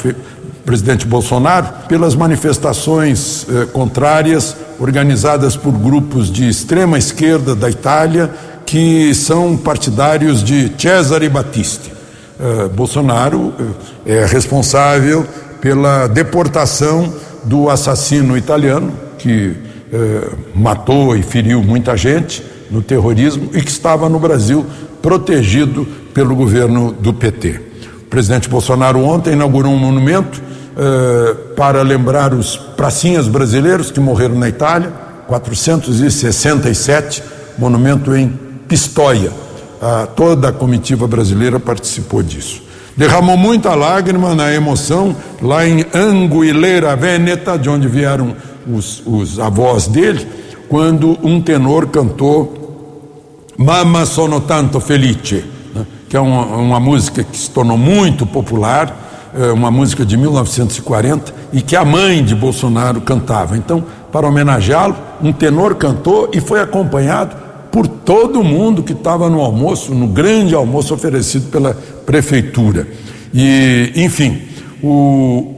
presidente 0.65 1.05
Bolsonaro 1.05 1.67
pelas 1.87 2.15
manifestações 2.15 3.45
eh, 3.49 3.65
contrárias 3.67 4.55
organizadas 4.79 5.55
por 5.55 5.71
grupos 5.71 6.31
de 6.31 6.47
extrema 6.49 6.97
esquerda 6.97 7.55
da 7.55 7.69
Itália 7.69 8.31
que 8.65 9.13
são 9.13 9.55
partidários 9.55 10.43
de 10.43 10.71
Cesare 10.77 11.29
Battisti. 11.29 11.91
Eh, 12.39 12.67
Bolsonaro 12.69 13.53
eh, 14.05 14.17
é 14.17 14.25
responsável 14.25 15.25
pela 15.61 16.07
deportação 16.07 17.13
do 17.43 17.69
assassino 17.69 18.37
italiano 18.37 18.91
que 19.17 19.55
eh, 19.93 20.29
matou 20.53 21.15
e 21.15 21.23
feriu 21.23 21.63
muita 21.63 21.95
gente 21.95 22.43
no 22.69 22.81
terrorismo 22.81 23.51
e 23.53 23.61
que 23.61 23.71
estava 23.71 24.09
no 24.09 24.19
Brasil 24.19 24.65
protegido 25.01 25.85
pelo 26.13 26.35
governo 26.35 26.91
do 26.91 27.13
PT. 27.13 27.61
Presidente 28.15 28.47
Bolsonaro 28.47 29.03
ontem 29.03 29.33
inaugurou 29.33 29.73
um 29.73 29.77
monumento 29.77 30.41
para 31.53 31.81
lembrar 31.81 32.33
os 32.33 32.55
pracinhas 32.55 33.27
brasileiros 33.27 33.91
que 33.91 33.99
morreram 33.99 34.35
na 34.35 34.47
Itália, 34.47 34.89
467, 35.27 37.21
monumento 37.57 38.15
em 38.15 38.29
Pistoia. 38.69 39.33
Ah, 39.81 40.07
toda 40.15 40.47
a 40.47 40.53
comitiva 40.53 41.05
brasileira 41.05 41.59
participou 41.59 42.23
disso. 42.23 42.63
Derramou 42.95 43.35
muita 43.35 43.75
lágrima 43.75 44.33
na 44.33 44.53
emoção 44.53 45.13
lá 45.41 45.67
em 45.67 45.85
Anguilera 45.93 46.95
Veneta, 46.95 47.57
de 47.59 47.69
onde 47.69 47.89
vieram 47.89 48.33
os, 48.65 49.03
os 49.05 49.41
avós 49.41 49.87
dele, 49.87 50.25
quando 50.69 51.19
um 51.21 51.41
tenor 51.41 51.87
cantou 51.87 52.63
Mamma 53.57 54.05
sono 54.05 54.39
tanto 54.39 54.79
felice? 54.79 55.54
Que 56.09 56.15
é 56.15 56.19
uma, 56.19 56.45
uma, 56.45 56.79
música 56.79 57.23
que 57.23 57.37
se 57.37 57.49
tornou 57.49 57.77
muito 57.77 58.25
popular, 58.25 59.31
é 59.33 59.51
uma 59.51 59.71
música 59.71 60.05
de 60.05 60.15
1940 60.15 61.33
e 61.51 61.61
que 61.61 61.75
a 61.75 61.83
mãe 61.83 62.23
de 62.23 62.35
Bolsonaro 62.35 63.01
cantava. 63.01 63.57
Então, 63.57 63.83
para 64.11 64.27
homenageá-lo, 64.27 64.95
um 65.21 65.33
tenor 65.33 65.75
cantou 65.75 66.29
e 66.33 66.39
foi 66.39 66.61
acompanhado 66.61 67.35
por 67.71 67.87
todo 67.87 68.41
mundo 68.43 68.83
que 68.83 68.93
estava 68.93 69.29
no 69.29 69.41
almoço, 69.41 69.93
no 69.93 70.07
grande 70.07 70.55
almoço 70.55 70.93
oferecido 70.93 71.51
pela 71.51 71.75
prefeitura. 72.05 72.87
E, 73.33 73.91
enfim, 73.95 74.43
o, 74.81 75.53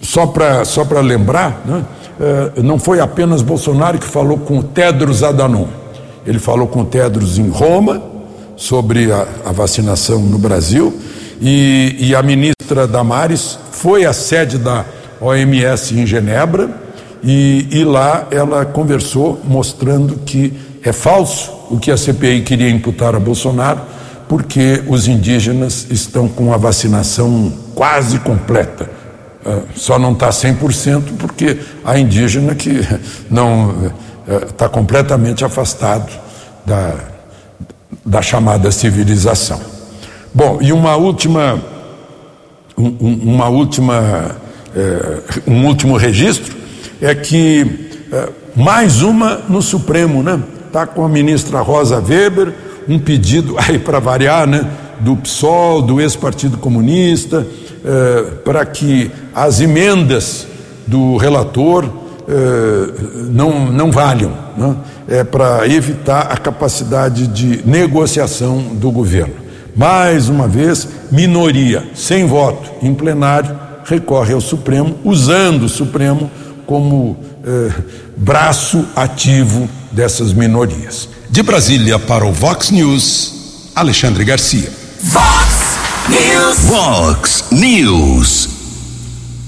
só 0.00 0.26
para 0.26 0.64
só 0.64 0.86
lembrar, 1.02 1.60
né, 1.66 1.84
é, 2.18 2.62
não 2.62 2.78
foi 2.78 3.00
apenas 3.00 3.42
Bolsonaro 3.42 3.98
que 3.98 4.06
falou 4.06 4.38
com 4.38 4.60
o 4.60 4.62
Tedros 4.62 5.22
Adhanom. 5.22 5.66
Ele 6.26 6.38
falou 6.38 6.66
com 6.66 6.80
o 6.80 6.84
Tedros 6.86 7.38
em 7.38 7.50
Roma 7.50 8.15
sobre 8.56 9.12
a, 9.12 9.26
a 9.44 9.52
vacinação 9.52 10.20
no 10.20 10.38
Brasil 10.38 10.98
e, 11.40 11.96
e 11.98 12.14
a 12.14 12.22
ministra 12.22 12.86
Damares 12.86 13.58
foi 13.70 14.04
à 14.04 14.12
sede 14.12 14.58
da 14.58 14.84
OMS 15.20 15.98
em 15.98 16.06
Genebra 16.06 16.70
e, 17.22 17.68
e 17.70 17.84
lá 17.84 18.26
ela 18.30 18.64
conversou 18.64 19.40
mostrando 19.44 20.16
que 20.24 20.52
é 20.82 20.92
falso 20.92 21.52
o 21.70 21.78
que 21.78 21.90
a 21.90 21.96
CPI 21.96 22.42
queria 22.42 22.70
imputar 22.70 23.14
a 23.14 23.20
Bolsonaro, 23.20 23.80
porque 24.28 24.82
os 24.86 25.08
indígenas 25.08 25.86
estão 25.90 26.28
com 26.28 26.52
a 26.52 26.56
vacinação 26.56 27.52
quase 27.74 28.20
completa. 28.20 28.88
Ah, 29.44 29.60
só 29.74 29.98
não 29.98 30.12
está 30.12 30.28
100% 30.28 31.16
porque 31.18 31.58
há 31.84 31.98
indígena 31.98 32.54
que 32.54 32.86
não 33.30 33.92
está 34.48 34.68
completamente 34.68 35.44
afastado 35.44 36.10
da, 36.64 36.94
da 38.06 38.22
chamada 38.22 38.70
civilização. 38.70 39.60
Bom, 40.32 40.58
e 40.62 40.72
uma 40.72 40.96
última, 40.96 41.60
um, 42.78 42.88
uma 43.32 43.48
última, 43.48 44.36
é, 44.74 45.20
um 45.46 45.66
último 45.66 45.96
registro 45.96 46.56
é 47.02 47.14
que 47.14 47.90
é, 48.12 48.28
mais 48.54 49.02
uma 49.02 49.42
no 49.48 49.60
Supremo, 49.60 50.22
né? 50.22 50.40
está 50.66 50.86
com 50.86 51.04
a 51.04 51.08
ministra 51.08 51.60
Rosa 51.60 52.02
Weber, 52.06 52.52
um 52.88 52.98
pedido 52.98 53.56
aí 53.60 53.78
para 53.78 53.98
variar, 53.98 54.46
né, 54.46 54.70
do 55.00 55.16
PSOL, 55.16 55.82
do 55.82 56.00
ex-Partido 56.00 56.58
Comunista, 56.58 57.46
eh, 57.84 58.24
para 58.44 58.64
que 58.64 59.10
as 59.34 59.60
emendas 59.60 60.46
do 60.86 61.16
relator 61.16 61.84
eh, 62.28 62.92
não, 63.30 63.66
não 63.70 63.90
valham, 63.90 64.32
né? 64.56 64.74
É 65.08 65.22
para 65.22 65.68
evitar 65.68 66.32
a 66.32 66.36
capacidade 66.36 67.26
de 67.26 67.62
negociação 67.66 68.58
do 68.74 68.90
governo. 68.90 69.34
Mais 69.76 70.28
uma 70.28 70.48
vez, 70.48 70.88
minoria, 71.10 71.86
sem 71.94 72.26
voto 72.26 72.70
em 72.82 72.94
plenário, 72.94 73.56
recorre 73.84 74.32
ao 74.32 74.40
Supremo, 74.40 74.96
usando 75.04 75.64
o 75.64 75.68
Supremo 75.68 76.30
como 76.66 77.18
eh, 77.44 77.72
braço 78.16 78.86
ativo 78.96 79.68
dessas 79.92 80.32
minorias. 80.32 81.08
De 81.30 81.42
Brasília 81.42 81.98
para 81.98 82.24
o 82.24 82.32
Vox 82.32 82.70
News, 82.70 83.70
Alexandre 83.74 84.24
Garcia. 84.24 84.70
Vox 85.02 85.78
News. 86.08 86.58
Vox 86.64 87.44
News. 87.52 88.55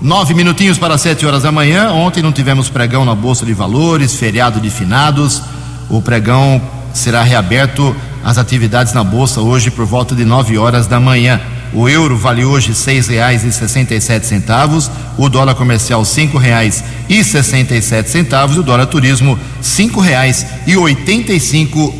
Nove 0.00 0.32
minutinhos 0.32 0.78
para 0.78 0.96
sete 0.98 1.26
horas 1.26 1.42
da 1.42 1.50
manhã. 1.50 1.90
Ontem 1.90 2.22
não 2.22 2.30
tivemos 2.30 2.68
pregão 2.68 3.04
na 3.04 3.12
Bolsa 3.12 3.44
de 3.44 3.52
Valores, 3.52 4.14
feriado 4.14 4.60
de 4.60 4.70
finados. 4.70 5.42
O 5.90 6.00
pregão 6.00 6.62
será 6.92 7.24
reaberto 7.24 7.94
as 8.24 8.38
atividades 8.38 8.92
na 8.92 9.02
Bolsa 9.02 9.40
hoje 9.40 9.68
por 9.68 9.84
volta 9.84 10.14
de 10.14 10.24
nove 10.24 10.56
horas 10.56 10.86
da 10.86 11.00
manhã. 11.00 11.40
O 11.74 11.88
euro 11.88 12.16
vale 12.16 12.44
hoje 12.44 12.72
sete 14.00 14.26
centavos, 14.26 14.88
o 15.18 15.28
dólar 15.28 15.56
comercial 15.56 16.04
cinco 16.04 16.38
reais 16.38 16.84
e 17.08 17.22
o 18.60 18.62
dólar 18.62 18.86
turismo 18.86 19.36
cinco 19.60 20.00
reais 20.00 20.46
e 20.68 20.76
oitenta 20.76 21.32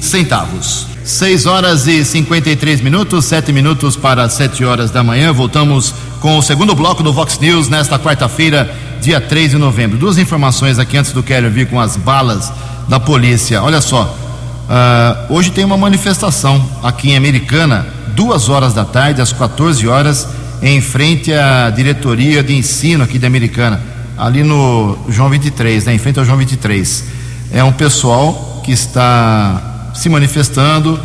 centavos. 0.01 0.87
Seis 1.03 1.45
horas 1.45 1.89
e 1.89 2.05
cinquenta 2.05 2.49
e 2.49 2.57
três 2.57 2.81
minutos, 2.81 3.25
sete 3.25 3.53
minutos 3.53 3.97
para 3.97 4.29
sete 4.29 4.65
horas 4.65 4.93
da 4.93 5.03
manhã. 5.03 5.33
Voltamos 5.33 5.93
com 6.21 6.39
o 6.39 6.43
segundo 6.43 6.75
bloco 6.75 7.03
do 7.03 7.13
Vox 7.13 7.39
News 7.41 7.69
nesta 7.69 7.99
quarta-feira, 7.99 8.73
dia 9.03 9.21
3 9.21 9.51
de 9.51 9.59
novembro. 9.59 9.99
Duas 9.99 10.19
informações 10.19 10.79
aqui 10.79 10.97
antes 10.97 11.13
do 11.13 11.23
Keller 11.23 11.51
vir 11.51 11.69
com 11.69 11.81
as 11.81 11.97
balas 11.97 12.51
da 12.89 13.01
polícia. 13.01 13.63
Olha 13.63 13.81
só, 13.81 14.05
uh, 14.05 15.35
hoje 15.35 15.51
tem 15.51 15.65
uma 15.65 15.77
manifestação 15.77 16.65
aqui 16.83 17.11
em 17.11 17.17
Americana, 17.17 17.87
duas 18.15 18.49
horas 18.49 18.73
da 18.73 18.85
tarde, 18.85 19.21
às 19.21 19.33
14 19.33 19.87
horas, 19.87 20.29
em 20.63 20.81
frente 20.81 21.33
à 21.33 21.71
diretoria 21.71 22.43
de 22.43 22.55
ensino 22.55 23.05
aqui 23.05 23.19
de 23.19 23.27
Americana, 23.27 23.81
ali 24.17 24.43
no 24.43 24.97
João 25.09 25.29
23, 25.29 25.85
né, 25.85 25.95
em 25.95 25.99
frente 25.99 26.19
ao 26.19 26.25
João 26.25 26.39
23. 26.39 27.05
É 27.53 27.63
um 27.63 27.73
pessoal 27.73 28.63
que 28.65 28.73
está 28.73 29.91
se 29.95 30.09
manifestando, 30.09 30.99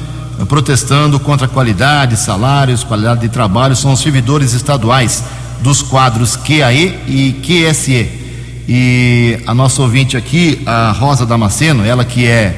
protestando 0.48 1.20
contra 1.20 1.46
a 1.46 1.50
qualidade, 1.50 2.16
salários, 2.16 2.84
qualidade 2.84 3.22
de 3.22 3.30
trabalho, 3.30 3.76
são 3.76 3.92
os 3.92 4.00
servidores 4.00 4.54
estaduais 4.54 5.24
dos 5.62 5.82
quadros 5.82 6.38
QAE 6.38 7.00
e 7.08 7.34
QSE. 7.44 8.10
E 8.68 9.40
a 9.46 9.54
nossa 9.54 9.82
ouvinte 9.82 10.16
aqui, 10.16 10.62
a 10.66 10.92
Rosa 10.92 11.26
Damasceno, 11.26 11.84
ela 11.84 12.06
que 12.06 12.28
é 12.28 12.56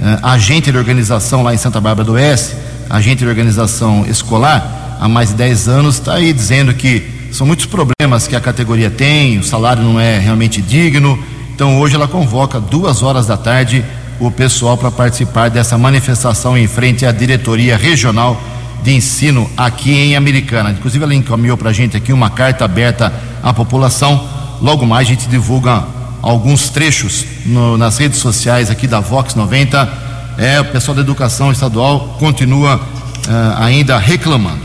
uh, 0.00 0.26
agente 0.26 0.70
de 0.70 0.78
organização 0.78 1.42
lá 1.42 1.52
em 1.52 1.58
Santa 1.58 1.80
Bárbara 1.80 2.06
do 2.06 2.12
Oeste, 2.12 2.54
agente 2.88 3.18
de 3.18 3.26
organização 3.26 4.04
escolar, 4.06 4.96
há 5.00 5.08
mais 5.08 5.30
de 5.30 5.36
10 5.36 5.68
anos, 5.68 5.94
está 5.96 6.14
aí 6.14 6.32
dizendo 6.32 6.72
que 6.74 7.02
são 7.30 7.46
muitos 7.46 7.66
problemas 7.66 8.26
que 8.26 8.34
a 8.34 8.40
categoria 8.40 8.90
tem, 8.90 9.38
o 9.38 9.44
salário 9.44 9.82
não 9.82 10.00
é 10.00 10.18
realmente 10.18 10.62
digno. 10.62 11.18
Então 11.54 11.78
hoje 11.78 11.94
ela 11.94 12.08
convoca 12.08 12.60
duas 12.60 13.02
horas 13.02 13.26
da 13.26 13.36
tarde 13.36 13.84
o 14.20 14.30
pessoal 14.30 14.76
para 14.76 14.90
participar 14.90 15.48
dessa 15.48 15.78
manifestação 15.78 16.56
em 16.56 16.66
frente 16.66 17.06
à 17.06 17.12
diretoria 17.12 17.76
regional 17.76 18.40
de 18.82 18.92
ensino 18.94 19.48
aqui 19.56 19.92
em 19.92 20.16
Americana. 20.16 20.70
Inclusive, 20.70 21.04
ela 21.04 21.14
encaminhou 21.14 21.56
para 21.56 21.70
a 21.70 21.72
gente 21.72 21.96
aqui 21.96 22.12
uma 22.12 22.30
carta 22.30 22.64
aberta 22.64 23.12
à 23.42 23.52
população. 23.52 24.26
Logo 24.60 24.86
mais 24.86 25.06
a 25.06 25.10
gente 25.10 25.28
divulga 25.28 25.84
alguns 26.22 26.68
trechos 26.68 27.24
no, 27.46 27.76
nas 27.76 27.98
redes 27.98 28.18
sociais 28.18 28.70
aqui 28.70 28.86
da 28.86 29.00
Vox 29.00 29.34
90. 29.34 30.07
É, 30.38 30.60
o 30.60 30.64
pessoal 30.66 30.94
da 30.94 31.00
educação 31.00 31.50
estadual 31.50 32.16
continua 32.18 32.76
uh, 32.76 33.62
ainda 33.62 33.98
reclamando. 33.98 34.62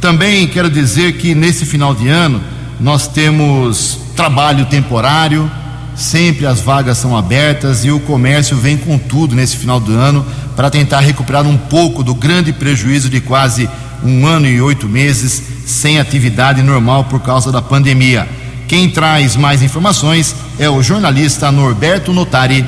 Também 0.00 0.46
quero 0.46 0.70
dizer 0.70 1.18
que 1.18 1.34
nesse 1.34 1.66
final 1.66 1.94
de 1.94 2.08
ano 2.08 2.40
nós 2.80 3.08
temos 3.08 3.98
trabalho 4.14 4.66
temporário 4.66 5.50
sempre 5.96 6.46
as 6.46 6.60
vagas 6.60 6.98
são 6.98 7.16
abertas 7.16 7.84
e 7.84 7.90
o 7.90 7.98
comércio 7.98 8.56
vem 8.56 8.76
com 8.76 8.98
tudo 8.98 9.34
nesse 9.34 9.56
final 9.56 9.80
do 9.80 9.92
ano 9.92 10.24
para 10.54 10.70
tentar 10.70 11.00
recuperar 11.00 11.46
um 11.46 11.56
pouco 11.56 12.04
do 12.04 12.14
grande 12.14 12.52
prejuízo 12.52 13.08
de 13.08 13.20
quase 13.20 13.68
um 14.04 14.26
ano 14.26 14.46
e 14.46 14.60
oito 14.60 14.86
meses 14.86 15.42
sem 15.64 15.98
atividade 15.98 16.62
normal 16.62 17.04
por 17.04 17.20
causa 17.20 17.50
da 17.50 17.62
pandemia. 17.62 18.28
Quem 18.68 18.90
traz 18.90 19.36
mais 19.36 19.62
informações 19.62 20.36
é 20.58 20.68
o 20.68 20.82
jornalista 20.82 21.50
Norberto 21.50 22.12
Notari. 22.12 22.64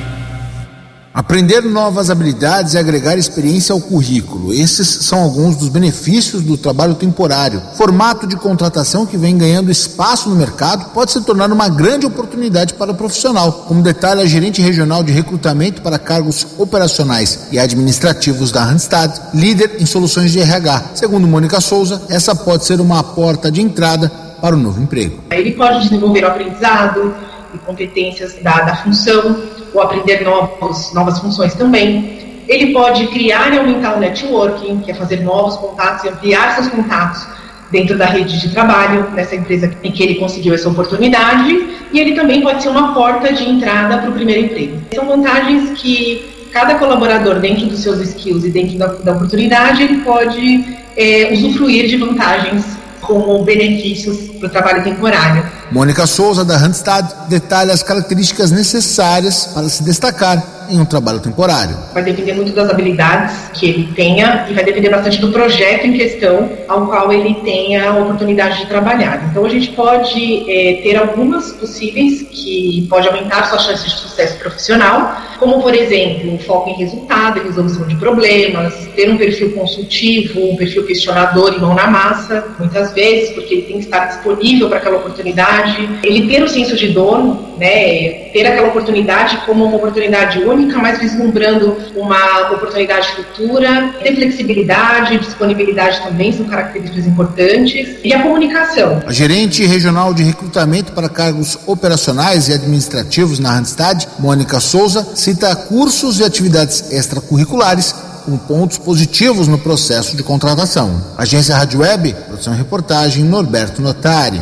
Aprender 1.11 1.61
novas 1.61 2.11
habilidades 2.11 2.75
e 2.75 2.77
agregar 2.77 3.17
experiência 3.17 3.73
ao 3.73 3.81
currículo. 3.81 4.53
Esses 4.53 4.87
são 4.87 5.23
alguns 5.23 5.55
dos 5.55 5.67
benefícios 5.67 6.43
do 6.43 6.55
trabalho 6.55 6.93
temporário. 6.93 7.59
Formato 7.75 8.27
de 8.27 8.35
contratação 8.35 9.07
que 9.07 9.17
vem 9.17 9.35
ganhando 9.35 9.71
espaço 9.71 10.29
no 10.29 10.35
mercado 10.35 10.91
pode 10.93 11.11
se 11.11 11.21
tornar 11.21 11.51
uma 11.51 11.67
grande 11.67 12.05
oportunidade 12.05 12.75
para 12.75 12.91
o 12.91 12.95
profissional, 12.95 13.65
como 13.67 13.81
detalha 13.81 14.21
a 14.21 14.27
gerente 14.27 14.61
regional 14.61 15.01
de 15.01 15.11
recrutamento 15.11 15.81
para 15.81 15.97
cargos 15.97 16.45
operacionais 16.59 17.47
e 17.51 17.57
administrativos 17.57 18.51
da 18.51 18.63
Randstad, 18.63 19.19
líder 19.33 19.77
em 19.79 19.87
soluções 19.87 20.31
de 20.31 20.39
RH. 20.39 20.91
Segundo 20.93 21.27
Mônica 21.27 21.59
Souza, 21.59 22.03
essa 22.07 22.35
pode 22.35 22.65
ser 22.65 22.79
uma 22.79 23.03
porta 23.03 23.51
de 23.51 23.61
entrada 23.61 24.09
para 24.39 24.55
o 24.55 24.59
novo 24.59 24.79
emprego. 24.79 25.23
Ele 25.31 25.53
pode 25.53 25.81
desenvolver 25.81 26.23
o 26.23 26.27
aprendizado 26.27 27.15
e 27.51 27.57
competências 27.57 28.35
da, 28.43 28.61
da 28.61 28.75
função 28.75 29.58
ou 29.73 29.81
aprender 29.81 30.23
novos, 30.23 30.93
novas 30.93 31.19
funções 31.19 31.53
também. 31.53 32.43
Ele 32.47 32.73
pode 32.73 33.07
criar 33.07 33.53
e 33.53 33.59
aumentar 33.59 33.97
o 33.97 33.99
networking, 33.99 34.79
que 34.79 34.91
é 34.91 34.93
fazer 34.93 35.21
novos 35.21 35.57
contatos 35.57 36.03
e 36.03 36.09
ampliar 36.09 36.55
seus 36.55 36.67
contatos 36.67 37.27
dentro 37.71 37.97
da 37.97 38.05
rede 38.05 38.39
de 38.39 38.49
trabalho 38.49 39.11
nessa 39.11 39.35
empresa 39.35 39.71
em 39.83 39.91
que 39.91 40.01
ele 40.01 40.15
conseguiu 40.15 40.53
essa 40.53 40.67
oportunidade. 40.67 41.77
E 41.91 41.99
ele 41.99 42.13
também 42.13 42.41
pode 42.41 42.63
ser 42.63 42.69
uma 42.69 42.93
porta 42.93 43.31
de 43.31 43.47
entrada 43.47 43.99
para 43.99 44.09
o 44.09 44.13
primeiro 44.13 44.45
emprego. 44.45 44.77
São 44.93 45.05
vantagens 45.05 45.79
que 45.79 46.47
cada 46.51 46.75
colaborador, 46.75 47.39
dentro 47.39 47.67
dos 47.67 47.81
seus 47.81 47.99
skills 48.01 48.45
e 48.45 48.49
dentro 48.49 48.77
da, 48.77 48.87
da 48.87 49.11
oportunidade, 49.13 49.83
ele 49.83 49.97
pode 49.97 50.65
é, 50.97 51.31
usufruir 51.33 51.87
de 51.87 51.97
vantagens 51.97 52.65
como 53.01 53.43
benefícios 53.43 54.29
para 54.37 54.47
o 54.47 54.49
trabalho 54.49 54.83
temporário. 54.83 55.43
Mônica 55.71 56.07
Souza, 56.07 56.43
da 56.43 56.57
Randstad, 56.57 57.27
detalha 57.27 57.73
as 57.73 57.83
características 57.83 58.49
necessárias 58.51 59.45
para 59.53 59.69
se 59.69 59.83
destacar 59.83 60.58
em 60.69 60.79
um 60.79 60.85
trabalho 60.85 61.19
temporário. 61.19 61.75
Vai 61.93 62.03
depender 62.03 62.33
muito 62.33 62.51
das 62.51 62.69
habilidades 62.69 63.49
que 63.53 63.67
ele 63.67 63.91
tenha 63.93 64.45
e 64.49 64.53
vai 64.53 64.63
depender 64.63 64.89
bastante 64.89 65.19
do 65.19 65.31
projeto 65.31 65.85
em 65.85 65.93
questão 65.93 66.49
ao 66.67 66.87
qual 66.87 67.11
ele 67.11 67.33
tenha 67.43 67.89
a 67.89 67.99
oportunidade 67.99 68.59
de 68.59 68.67
trabalhar. 68.67 69.27
Então 69.29 69.45
a 69.45 69.49
gente 69.49 69.69
pode 69.71 70.49
é, 70.49 70.81
ter 70.83 70.95
algumas 70.95 71.51
possíveis 71.53 72.21
que 72.21 72.87
pode 72.89 73.07
aumentar 73.07 73.45
suas 73.45 73.65
chances 73.65 73.91
de 73.91 73.99
sucesso 73.99 74.37
profissional, 74.37 75.17
como 75.39 75.61
por 75.61 75.73
exemplo, 75.73 76.37
foco 76.39 76.69
em 76.69 76.73
resultado, 76.73 77.41
resolução 77.41 77.87
de 77.87 77.95
problemas, 77.95 78.87
ter 78.95 79.09
um 79.09 79.17
perfil 79.17 79.53
consultivo, 79.53 80.51
um 80.51 80.55
perfil 80.55 80.85
questionador 80.85 81.53
e 81.53 81.59
mão 81.59 81.73
na 81.73 81.87
massa, 81.87 82.45
muitas 82.59 82.91
vezes, 82.93 83.31
porque 83.31 83.55
ele 83.55 83.61
tem 83.63 83.77
que 83.77 83.85
estar 83.85 84.05
disponível 84.05 84.67
para 84.67 84.77
aquela 84.77 84.97
oportunidade, 84.97 85.99
ele 86.03 86.27
ter 86.27 86.43
o 86.43 86.47
senso 86.47 86.75
de 86.75 86.89
dono, 86.89 87.49
né, 87.57 88.29
ter 88.31 88.45
aquela 88.45 88.67
oportunidade 88.67 89.37
como 89.45 89.65
uma 89.65 89.77
oportunidade 89.77 90.39
única 90.39 90.58
única, 90.59 90.77
mas 90.77 90.99
vislumbrando 90.99 91.77
uma 91.95 92.51
oportunidade 92.51 93.07
futura. 93.15 93.93
Ter 94.03 94.15
flexibilidade, 94.15 95.17
disponibilidade 95.17 96.01
também 96.01 96.31
são 96.33 96.45
características 96.45 97.07
importantes. 97.07 97.97
E 98.03 98.13
a 98.13 98.21
comunicação. 98.21 99.01
A 99.05 99.11
gerente 99.11 99.65
regional 99.65 100.13
de 100.13 100.23
recrutamento 100.23 100.91
para 100.91 101.07
cargos 101.09 101.57
operacionais 101.65 102.49
e 102.49 102.53
administrativos 102.53 103.39
na 103.39 103.51
Randstad, 103.51 104.05
Mônica 104.19 104.59
Souza, 104.59 105.07
cita 105.15 105.55
cursos 105.55 106.19
e 106.19 106.23
atividades 106.23 106.91
extracurriculares 106.91 107.93
com 108.25 108.37
pontos 108.37 108.77
positivos 108.77 109.47
no 109.47 109.57
processo 109.57 110.15
de 110.15 110.23
contratação. 110.23 111.01
Agência 111.17 111.55
Rádio 111.55 111.79
Web, 111.79 112.13
produção 112.27 112.53
e 112.53 112.57
reportagem 112.57 113.23
Norberto 113.23 113.81
Notari. 113.81 114.41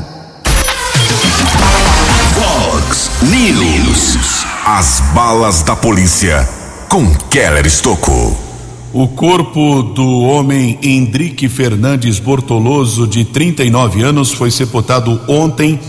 Fox 2.34 3.10
News. 3.21 4.37
As 4.69 4.99
balas 5.15 5.63
da 5.63 5.77
polícia 5.77 6.45
com 6.89 7.15
Keller 7.30 7.65
Estocco. 7.65 8.38
O 8.91 9.08
corpo 9.08 9.82
do 9.82 10.23
homem 10.23 10.77
Hendrique 10.84 11.47
Fernandes 11.47 12.19
Bortoloso, 12.19 13.08
de 13.08 13.23
39 13.23 14.03
anos, 14.03 14.34
foi 14.34 14.51
sepultado 14.51 15.21
ontem 15.25 15.80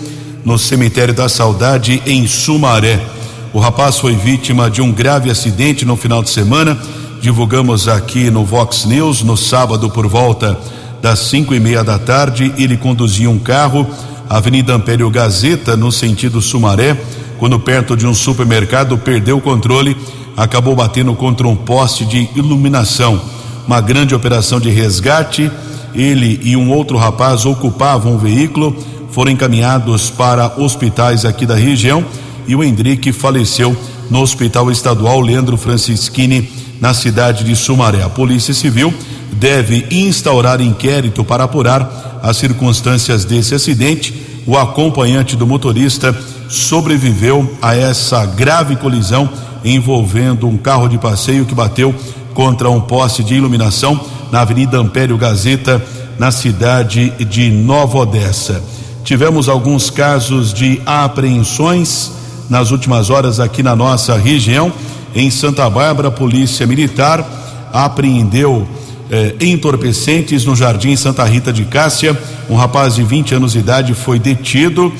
no 0.45 0.57
cemitério 0.57 1.12
da 1.12 1.29
Saudade, 1.29 2.01
em 2.07 2.29
Sumaré. 2.29 3.05
O 3.53 3.59
rapaz 3.59 3.99
foi 3.99 4.14
vítima 4.14 4.71
de 4.71 4.81
um 4.81 4.93
grave 4.93 5.29
acidente 5.29 5.85
no 5.85 5.97
final 5.97 6.23
de 6.23 6.31
semana. 6.31 6.81
Divulgamos 7.21 7.88
aqui 7.88 8.31
no 8.31 8.45
Vox 8.45 8.85
News 8.85 9.25
no 9.25 9.37
sábado 9.37 9.91
por 9.91 10.07
volta 10.07 10.57
das 11.03 11.19
cinco 11.19 11.53
e 11.53 11.59
meia 11.59 11.83
da 11.83 11.99
tarde. 11.99 12.55
Ele 12.57 12.77
conduzia 12.77 13.29
um 13.29 13.41
carro, 13.41 13.85
Avenida 14.31 14.73
Ampério 14.73 15.11
Gazeta, 15.11 15.77
no 15.77 15.91
sentido 15.91 16.41
Sumaré 16.41 16.97
quando 17.38 17.59
perto 17.59 17.96
de 17.96 18.07
um 18.07 18.14
supermercado 18.14 18.98
perdeu 18.98 19.38
o 19.38 19.40
controle, 19.40 19.96
acabou 20.37 20.74
batendo 20.74 21.14
contra 21.14 21.46
um 21.46 21.57
poste 21.57 22.05
de 22.05 22.29
iluminação. 22.35 23.20
Uma 23.66 23.81
grande 23.81 24.14
operação 24.14 24.59
de 24.59 24.70
resgate 24.70 25.51
Ele 25.94 26.40
e 26.42 26.57
um 26.57 26.70
outro 26.70 26.96
rapaz 26.96 27.46
ocupavam 27.46 28.14
o 28.14 28.18
veículo, 28.18 28.77
foram 29.11 29.31
encaminhados 29.31 30.11
para 30.11 30.55
hospitais 30.59 31.24
aqui 31.24 31.46
da 31.46 31.55
região 31.55 32.05
e 32.46 32.55
o 32.57 32.64
Hendrick 32.64 33.12
faleceu 33.12 33.77
no 34.11 34.20
Hospital 34.20 34.70
Estadual 34.70 35.20
Leandro 35.20 35.57
Francischini, 35.57 36.48
na 36.81 36.94
cidade 36.94 37.44
de 37.44 37.55
Sumaré. 37.55 38.03
A 38.03 38.09
Polícia 38.09 38.55
Civil 38.55 38.92
deve 39.33 39.87
instaurar 39.90 40.61
inquérito 40.61 41.24
para 41.24 41.44
apurar 41.44 42.20
as 42.22 42.37
circunstâncias 42.37 43.24
desse 43.24 43.55
acidente. 43.55 44.28
O 44.49 44.57
acompanhante 44.57 45.37
do 45.37 45.47
motorista 45.47 46.19
sobreviveu 46.49 47.55
a 47.61 47.77
essa 47.77 48.25
grave 48.25 48.77
colisão 48.77 49.29
envolvendo 49.63 50.49
um 50.49 50.57
carro 50.57 50.89
de 50.89 50.97
passeio 50.97 51.45
que 51.45 51.55
bateu 51.55 51.95
contra 52.33 52.71
um 52.71 52.81
poste 52.81 53.23
de 53.23 53.35
iluminação 53.35 54.01
na 54.33 54.41
Avenida 54.41 54.79
Ampério 54.79 55.19
Gazeta, 55.19 55.85
na 56.19 56.31
cidade 56.31 57.11
de 57.27 57.51
Nova 57.51 57.99
Odessa. 57.99 58.63
Tivemos 59.05 59.51
alguns 59.51 59.91
casos 59.91 60.55
de 60.55 60.81
apreensões 60.87 62.11
nas 62.49 62.71
últimas 62.71 63.11
horas 63.11 63.41
aqui 63.41 63.63
na 63.63 63.77
nossa 63.77 64.17
região. 64.17 64.73
Em 65.15 65.31
Santa 65.31 65.69
Bárbara, 65.69 66.09
a 66.09 66.11
Polícia 66.11 66.67
Militar 66.67 67.23
apreendeu 67.71 68.67
eh, 69.11 69.35
entorpecentes 69.40 70.44
no 70.44 70.55
Jardim 70.55 70.97
Santa 70.97 71.25
Rita 71.25 71.53
de 71.53 71.64
Cássia. 71.64 72.16
Um 72.49 72.57
rapaz 72.57 72.94
de 72.94 73.03
20 73.03 73.35
anos 73.35 73.53
de 73.53 73.59
idade 73.59 73.94
foi 73.94 74.18
detido. 74.18 74.92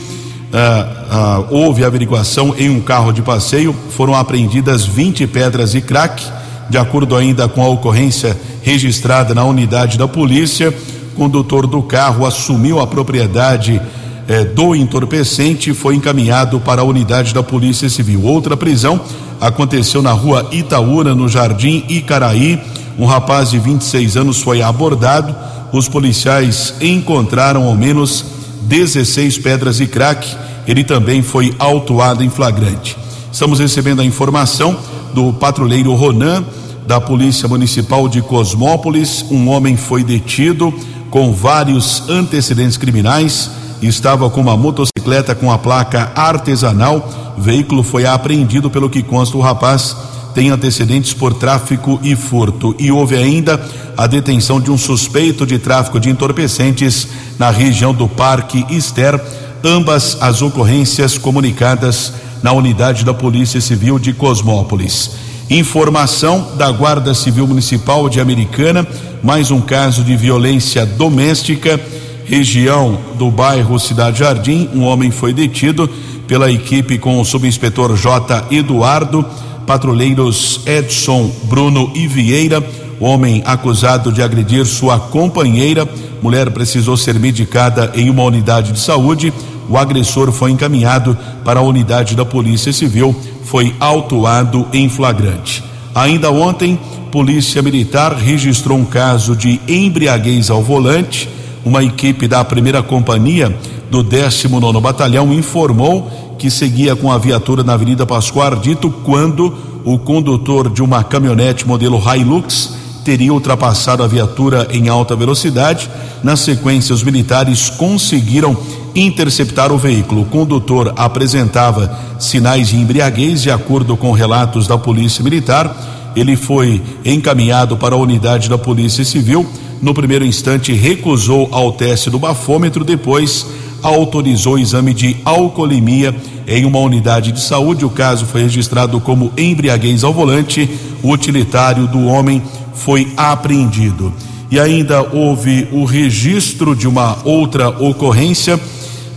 Ah, 0.53 0.88
ah, 1.11 1.44
houve 1.51 1.85
averiguação 1.85 2.55
em 2.59 2.71
um 2.71 2.81
carro 2.81 3.12
de 3.12 3.23
passeio. 3.23 3.75
Foram 3.90 4.14
apreendidas 4.14 4.87
20 4.87 5.27
pedras 5.27 5.73
de 5.73 5.81
crack. 5.81 6.25
De 6.71 6.79
acordo 6.79 7.16
ainda 7.16 7.49
com 7.49 7.62
a 7.62 7.68
ocorrência 7.68 8.37
registrada 8.62 9.35
na 9.35 9.44
unidade 9.44 9.97
da 9.97 10.07
polícia, 10.07 10.75
o 11.12 11.16
condutor 11.16 11.66
do 11.66 11.83
carro 11.83 12.27
assumiu 12.27 12.79
a 12.81 12.87
propriedade 12.87 13.81
eh, 14.29 14.44
do 14.44 14.75
entorpecente 14.75 15.71
e 15.71 15.75
foi 15.75 15.94
encaminhado 15.94 16.61
para 16.61 16.83
a 16.83 16.85
unidade 16.85 17.33
da 17.33 17.42
Polícia 17.42 17.88
Civil. 17.88 18.23
Outra 18.25 18.57
prisão 18.57 19.01
aconteceu 19.40 20.03
na 20.03 20.12
rua 20.12 20.47
Itaúna, 20.53 21.14
no 21.14 21.29
Jardim 21.29 21.85
Icaraí. 21.88 22.61
Um 22.99 23.07
rapaz 23.07 23.51
de 23.51 23.61
26 23.61 24.17
anos 24.17 24.43
foi 24.43 24.61
abordado. 24.61 25.35
Os 25.73 25.89
policiais 25.89 26.75
encontraram 26.81 27.65
ao 27.65 27.77
menos 27.77 28.25
16 28.63 29.39
pedras 29.39 29.77
de 29.77 29.87
crack. 29.87 30.37
Ele 30.67 30.83
também 30.83 31.23
foi 31.23 31.55
autuado 31.61 32.25
em 32.25 32.29
flagrante. 32.29 32.97
Estamos 33.31 33.61
recebendo 33.61 34.01
a 34.01 34.05
informação 34.05 34.77
do 35.15 35.33
patrulheiro 35.33 35.95
Ronan, 35.95 36.45
da 36.89 37.01
Polícia 37.01 37.47
Municipal 37.47 38.09
de 38.09 38.21
Cosmópolis. 38.21 39.25
Um 39.31 39.49
homem 39.49 39.77
foi 39.77 40.03
detido 40.03 40.75
com 41.09 41.33
vários 41.33 42.09
antecedentes 42.09 42.77
criminais. 42.77 43.49
Estava 43.81 44.29
com 44.29 44.41
uma 44.41 44.57
motocicleta 44.57 45.37
com 45.37 45.53
a 45.53 45.59
placa 45.59 46.11
artesanal. 46.17 47.09
O 47.39 47.41
veículo 47.41 47.85
foi 47.85 48.07
apreendido, 48.07 48.69
pelo 48.69 48.91
que 48.91 49.05
consta 49.05 49.37
o 49.37 49.41
rapaz 49.41 49.95
tem 50.35 50.51
antecedentes 50.51 51.12
por 51.12 51.35
tráfico 51.35 51.99
e 52.03 52.14
furto. 52.14 52.75
E 52.79 52.91
houve 52.91 53.17
ainda 53.17 53.61
a 53.97 54.07
detenção 54.07 54.61
de 54.61 54.71
um 54.71 54.79
suspeito 54.79 55.47
de 55.47 55.59
tráfico 55.59 55.99
de 55.99 56.11
entorpecentes 56.11 57.09
na 57.38 57.51
região 57.51 57.93
do 57.93 58.09
Parque 58.09 58.64
Ester. 58.71 59.21
Ambas 59.64 60.17
as 60.21 60.41
ocorrências 60.43 61.19
comunicadas 61.19 62.12
na 62.43 62.53
unidade 62.53 63.05
da 63.05 63.12
Polícia 63.12 63.61
Civil 63.61 63.99
de 63.99 64.12
Cosmópolis. 64.12 65.11
Informação 65.51 66.53
da 66.57 66.71
Guarda 66.71 67.14
Civil 67.14 67.47
Municipal 67.47 68.09
de 68.09 68.21
Americana, 68.21 68.87
mais 69.23 69.51
um 69.51 69.61
caso 69.61 70.05
de 70.05 70.14
violência 70.14 70.85
doméstica, 70.85 71.81
região 72.27 72.99
do 73.17 73.31
bairro 73.31 73.81
Cidade 73.81 74.19
Jardim. 74.19 74.69
Um 74.75 74.83
homem 74.83 75.11
foi 75.11 75.33
detido 75.33 75.88
pela 76.27 76.53
equipe 76.53 76.99
com 76.99 77.19
o 77.19 77.25
subinspetor 77.25 77.97
J. 77.97 78.45
Eduardo, 78.51 79.25
patrulheiros 79.69 80.63
Edson, 80.65 81.31
Bruno 81.45 81.93
e 81.95 82.09
Vieira. 82.09 82.65
Homem 82.99 83.43
acusado 83.45 84.11
de 84.11 84.23
agredir 84.23 84.65
sua 84.65 84.99
companheira. 84.99 85.87
Mulher 86.23 86.51
precisou 86.51 86.97
ser 86.97 87.19
medicada 87.21 87.93
em 87.95 88.09
uma 88.09 88.23
unidade 88.23 88.73
de 88.73 88.81
saúde. 88.81 89.31
O 89.69 89.77
agressor 89.77 90.33
foi 90.33 90.53
encaminhado 90.53 91.17
para 91.45 91.61
a 91.61 91.63
unidade 91.63 92.17
da 92.17 92.25
Polícia 92.25 92.73
Civil, 92.73 93.15
foi 93.45 93.75
autuado 93.79 94.67
em 94.73 94.89
flagrante. 94.89 95.63
Ainda 95.95 96.31
ontem, 96.31 96.81
Polícia 97.13 97.61
Militar 97.61 98.15
registrou 98.15 98.79
um 98.79 98.87
caso 98.87 99.37
de 99.37 99.61
embriaguez 99.69 100.49
ao 100.49 100.63
volante. 100.63 101.29
Uma 101.63 101.85
equipe 101.85 102.27
da 102.27 102.43
primeira 102.43 102.83
companhia 102.83 103.55
do 103.91 104.03
19 104.03 104.81
Batalhão 104.81 105.31
informou 105.33 106.28
que 106.38 106.51
seguia 106.51 106.94
com 106.94 107.11
a 107.11 107.18
viatura 107.18 107.64
na 107.64 107.74
Avenida 107.74 108.07
Pascoal 108.07 108.46
Ardito 108.46 108.90
quando 109.05 109.53
o 109.85 109.98
condutor 109.98 110.70
de 110.70 110.83
uma 110.83 111.03
caminhonete 111.03 111.66
modelo 111.66 112.01
Hilux 112.01 112.77
teria 113.05 113.33
ultrapassado 113.33 114.03
a 114.03 114.07
viatura 114.07 114.68
em 114.70 114.88
alta 114.88 115.16
velocidade. 115.16 115.90
Na 116.22 116.37
sequência, 116.37 116.94
os 116.94 117.03
militares 117.03 117.70
conseguiram 117.70 118.57
interceptar 118.94 119.72
o 119.72 119.79
veículo. 119.79 120.22
O 120.22 120.27
condutor 120.27 120.92
apresentava 120.96 121.98
sinais 122.18 122.68
de 122.68 122.77
embriaguez, 122.77 123.42
de 123.42 123.51
acordo 123.51 123.96
com 123.96 124.12
relatos 124.12 124.66
da 124.66 124.77
Polícia 124.77 125.24
Militar. 125.24 126.12
Ele 126.14 126.37
foi 126.37 126.83
encaminhado 127.05 127.77
para 127.77 127.94
a 127.94 127.98
unidade 127.98 128.48
da 128.48 128.59
Polícia 128.59 129.05
Civil. 129.05 129.46
No 129.81 129.94
primeiro 129.94 130.24
instante, 130.24 130.72
recusou 130.72 131.48
ao 131.51 131.72
teste 131.72 132.11
do 132.11 132.18
bafômetro, 132.18 132.85
depois 132.85 133.46
autorizou 133.83 134.55
o 134.55 134.59
exame 134.59 134.93
de 134.93 135.17
alcoolemia 135.25 136.14
em 136.47 136.64
uma 136.64 136.79
unidade 136.79 137.33
de 137.33 137.41
saúde. 137.41 137.85
O 137.85 137.91
caso 137.91 138.27
foi 138.27 138.43
registrado 138.43 139.01
como 139.01 139.33
embriaguez 139.37 140.05
ao 140.05 140.12
volante. 140.12 140.69
O 141.03 141.11
utilitário 141.11 141.87
do 141.87 142.07
homem 142.07 142.43
foi 142.75 143.12
apreendido. 143.17 144.12
E 144.51 144.59
ainda 144.59 145.03
houve 145.03 145.69
o 145.73 145.85
registro 145.85 146.75
de 146.75 146.88
uma 146.88 147.19
outra 147.25 147.69
ocorrência 147.69 148.59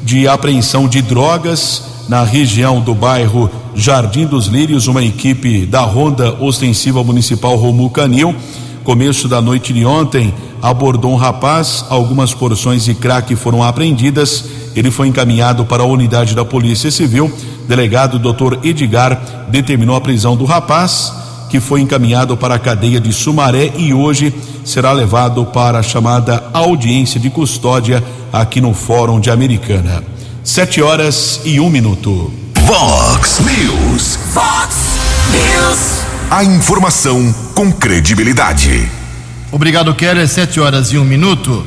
de 0.04 0.28
apreensão 0.28 0.88
de 0.88 1.02
drogas 1.02 1.84
na 2.10 2.24
região 2.24 2.82
do 2.82 2.94
bairro 2.94 3.50
Jardim 3.74 4.26
dos 4.26 4.48
Lírios. 4.48 4.88
Uma 4.88 5.04
equipe 5.04 5.66
da 5.66 5.82
Ronda 5.82 6.34
Ostensiva 6.42 7.04
Municipal 7.04 7.56
Romu 7.56 7.90
Canil, 7.90 8.36
começo 8.84 9.28
da 9.28 9.42
noite 9.42 9.74
de 9.74 9.86
ontem, 9.86 10.34
abordou 10.62 11.12
um 11.12 11.18
rapaz. 11.18 11.86
Algumas 11.90 12.34
porções 12.34 12.84
de 12.84 12.94
crack 12.94 13.36
foram 13.36 13.64
apreendidas. 13.64 14.46
Ele 14.76 14.92
foi 14.92 15.08
encaminhado 15.08 15.66
para 15.66 15.84
a 15.84 15.86
unidade 15.86 16.36
da 16.36 16.46
Polícia 16.46 16.92
Civil. 16.92 17.32
Delegado 17.68 18.20
Dr. 18.20 18.66
Edgar 18.66 19.48
determinou 19.50 19.96
a 19.96 20.02
prisão 20.02 20.36
do 20.36 20.46
rapaz 20.46 21.14
que 21.52 21.60
foi 21.60 21.82
encaminhado 21.82 22.38
para 22.38 22.56
a 22.56 22.60
cadeia 22.60 22.98
de 22.98 23.12
Sumaré 23.12 23.74
e 23.76 23.94
hoje 23.94 24.34
será 24.64 24.94
levado 24.94 25.46
para 25.48 25.80
a 25.80 25.84
chamada 25.84 26.42
audiência 26.54 27.20
de 27.20 27.30
custódia 27.30 28.02
aqui 28.32 28.62
no 28.62 28.74
Fórum 28.74 29.20
de 29.20 29.30
Americana. 29.30 30.02
Sete 30.46 30.82
horas 30.82 31.42
e 31.44 31.60
um 31.60 31.70
minuto. 31.70 32.32
Vox 32.62 33.42
News. 33.42 34.18
Vox 34.34 34.76
News. 35.34 36.06
A 36.30 36.42
informação 36.46 37.36
com 37.62 37.72
credibilidade. 37.72 38.90
Obrigado, 39.52 39.94
Keller. 39.94 40.28
Sete 40.28 40.60
horas 40.60 40.92
e 40.94 40.98
um 40.98 41.04
minuto. 41.04 41.64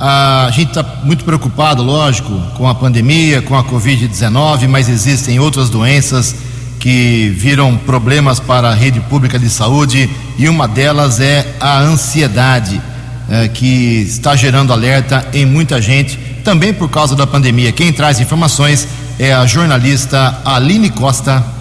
A 0.00 0.50
gente 0.50 0.70
está 0.70 0.82
muito 1.04 1.24
preocupado, 1.24 1.80
lógico, 1.80 2.32
com 2.56 2.68
a 2.68 2.74
pandemia, 2.74 3.40
com 3.40 3.56
a 3.56 3.62
Covid-19, 3.62 4.66
mas 4.66 4.88
existem 4.88 5.38
outras 5.38 5.70
doenças 5.70 6.34
que 6.80 7.32
viram 7.36 7.76
problemas 7.76 8.40
para 8.40 8.70
a 8.70 8.74
rede 8.74 8.98
pública 9.02 9.38
de 9.38 9.48
saúde 9.48 10.10
e 10.36 10.48
uma 10.48 10.66
delas 10.66 11.20
é 11.20 11.54
a 11.60 11.78
ansiedade, 11.82 12.82
é, 13.30 13.46
que 13.46 14.02
está 14.08 14.34
gerando 14.34 14.72
alerta 14.72 15.24
em 15.32 15.46
muita 15.46 15.80
gente, 15.80 16.18
também 16.42 16.74
por 16.74 16.90
causa 16.90 17.14
da 17.14 17.28
pandemia. 17.28 17.70
Quem 17.70 17.92
traz 17.92 18.18
informações 18.18 18.88
é 19.20 19.32
a 19.32 19.46
jornalista 19.46 20.40
Aline 20.44 20.90
Costa. 20.90 21.57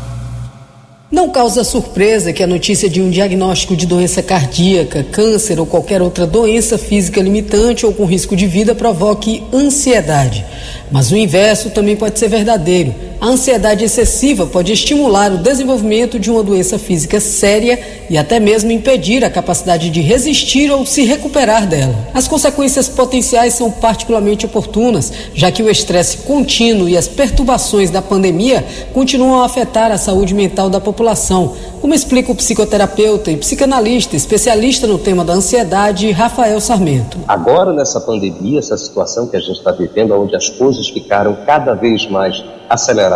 Não 1.09 1.29
causa 1.29 1.63
surpresa 1.63 2.33
que 2.33 2.43
a 2.43 2.47
notícia 2.47 2.89
de 2.89 3.01
um 3.01 3.09
diagnóstico 3.09 3.77
de 3.77 3.85
doença 3.85 4.21
cardíaca, 4.21 5.05
câncer 5.05 5.57
ou 5.57 5.65
qualquer 5.65 6.01
outra 6.01 6.27
doença 6.27 6.77
física 6.77 7.21
limitante 7.21 7.85
ou 7.85 7.93
com 7.93 8.03
risco 8.03 8.35
de 8.35 8.45
vida 8.45 8.75
provoque 8.75 9.41
ansiedade. 9.53 10.45
Mas 10.91 11.09
o 11.09 11.15
inverso 11.15 11.69
também 11.69 11.95
pode 11.95 12.19
ser 12.19 12.27
verdadeiro. 12.27 12.93
A 13.19 13.29
ansiedade 13.29 13.83
excessiva 13.83 14.45
pode 14.45 14.71
estimular 14.71 15.31
o 15.31 15.39
desenvolvimento 15.39 16.19
de 16.19 16.29
uma 16.29 16.43
doença 16.43 16.77
física 16.77 17.19
séria 17.19 17.79
e 18.11 18.15
até 18.15 18.39
mesmo 18.39 18.71
impedir 18.71 19.25
a 19.25 19.29
capacidade 19.29 19.89
de 19.89 20.01
resistir 20.01 20.69
ou 20.69 20.85
se 20.85 21.03
recuperar 21.03 21.65
dela. 21.65 21.95
As 22.13 22.27
consequências 22.27 22.87
potenciais 22.87 23.55
são 23.55 23.71
particularmente 23.71 24.45
oportunas, 24.45 25.11
já 25.33 25.51
que 25.51 25.63
o 25.63 25.69
estresse 25.69 26.19
contínuo 26.19 26.87
e 26.87 26.95
as 26.95 27.07
perturbações 27.07 27.89
da 27.89 28.03
pandemia 28.03 28.63
continuam 28.93 29.41
a 29.41 29.45
afetar 29.45 29.91
a 29.91 29.97
saúde 29.97 30.35
mental 30.35 30.69
da 30.69 30.79
população 30.79 31.55
como 31.81 31.93
explica 31.93 32.31
o 32.31 32.35
psicoterapeuta 32.35 33.31
e 33.31 33.37
psicanalista, 33.37 34.15
especialista 34.15 34.87
no 34.87 34.97
tema 34.97 35.23
da 35.23 35.33
ansiedade, 35.33 36.11
Rafael 36.11 36.59
Sarmento. 36.59 37.17
Agora, 37.27 37.71
nessa 37.71 38.01
pandemia, 38.01 38.59
essa 38.59 38.77
situação 38.77 39.27
que 39.27 39.37
a 39.37 39.39
gente 39.39 39.57
está 39.57 39.71
vivendo, 39.71 40.13
onde 40.13 40.35
as 40.35 40.49
coisas 40.49 40.89
ficaram 40.89 41.37
cada 41.45 41.73
vez 41.75 42.05
mais 42.09 42.43
aceleradas, 42.69 43.06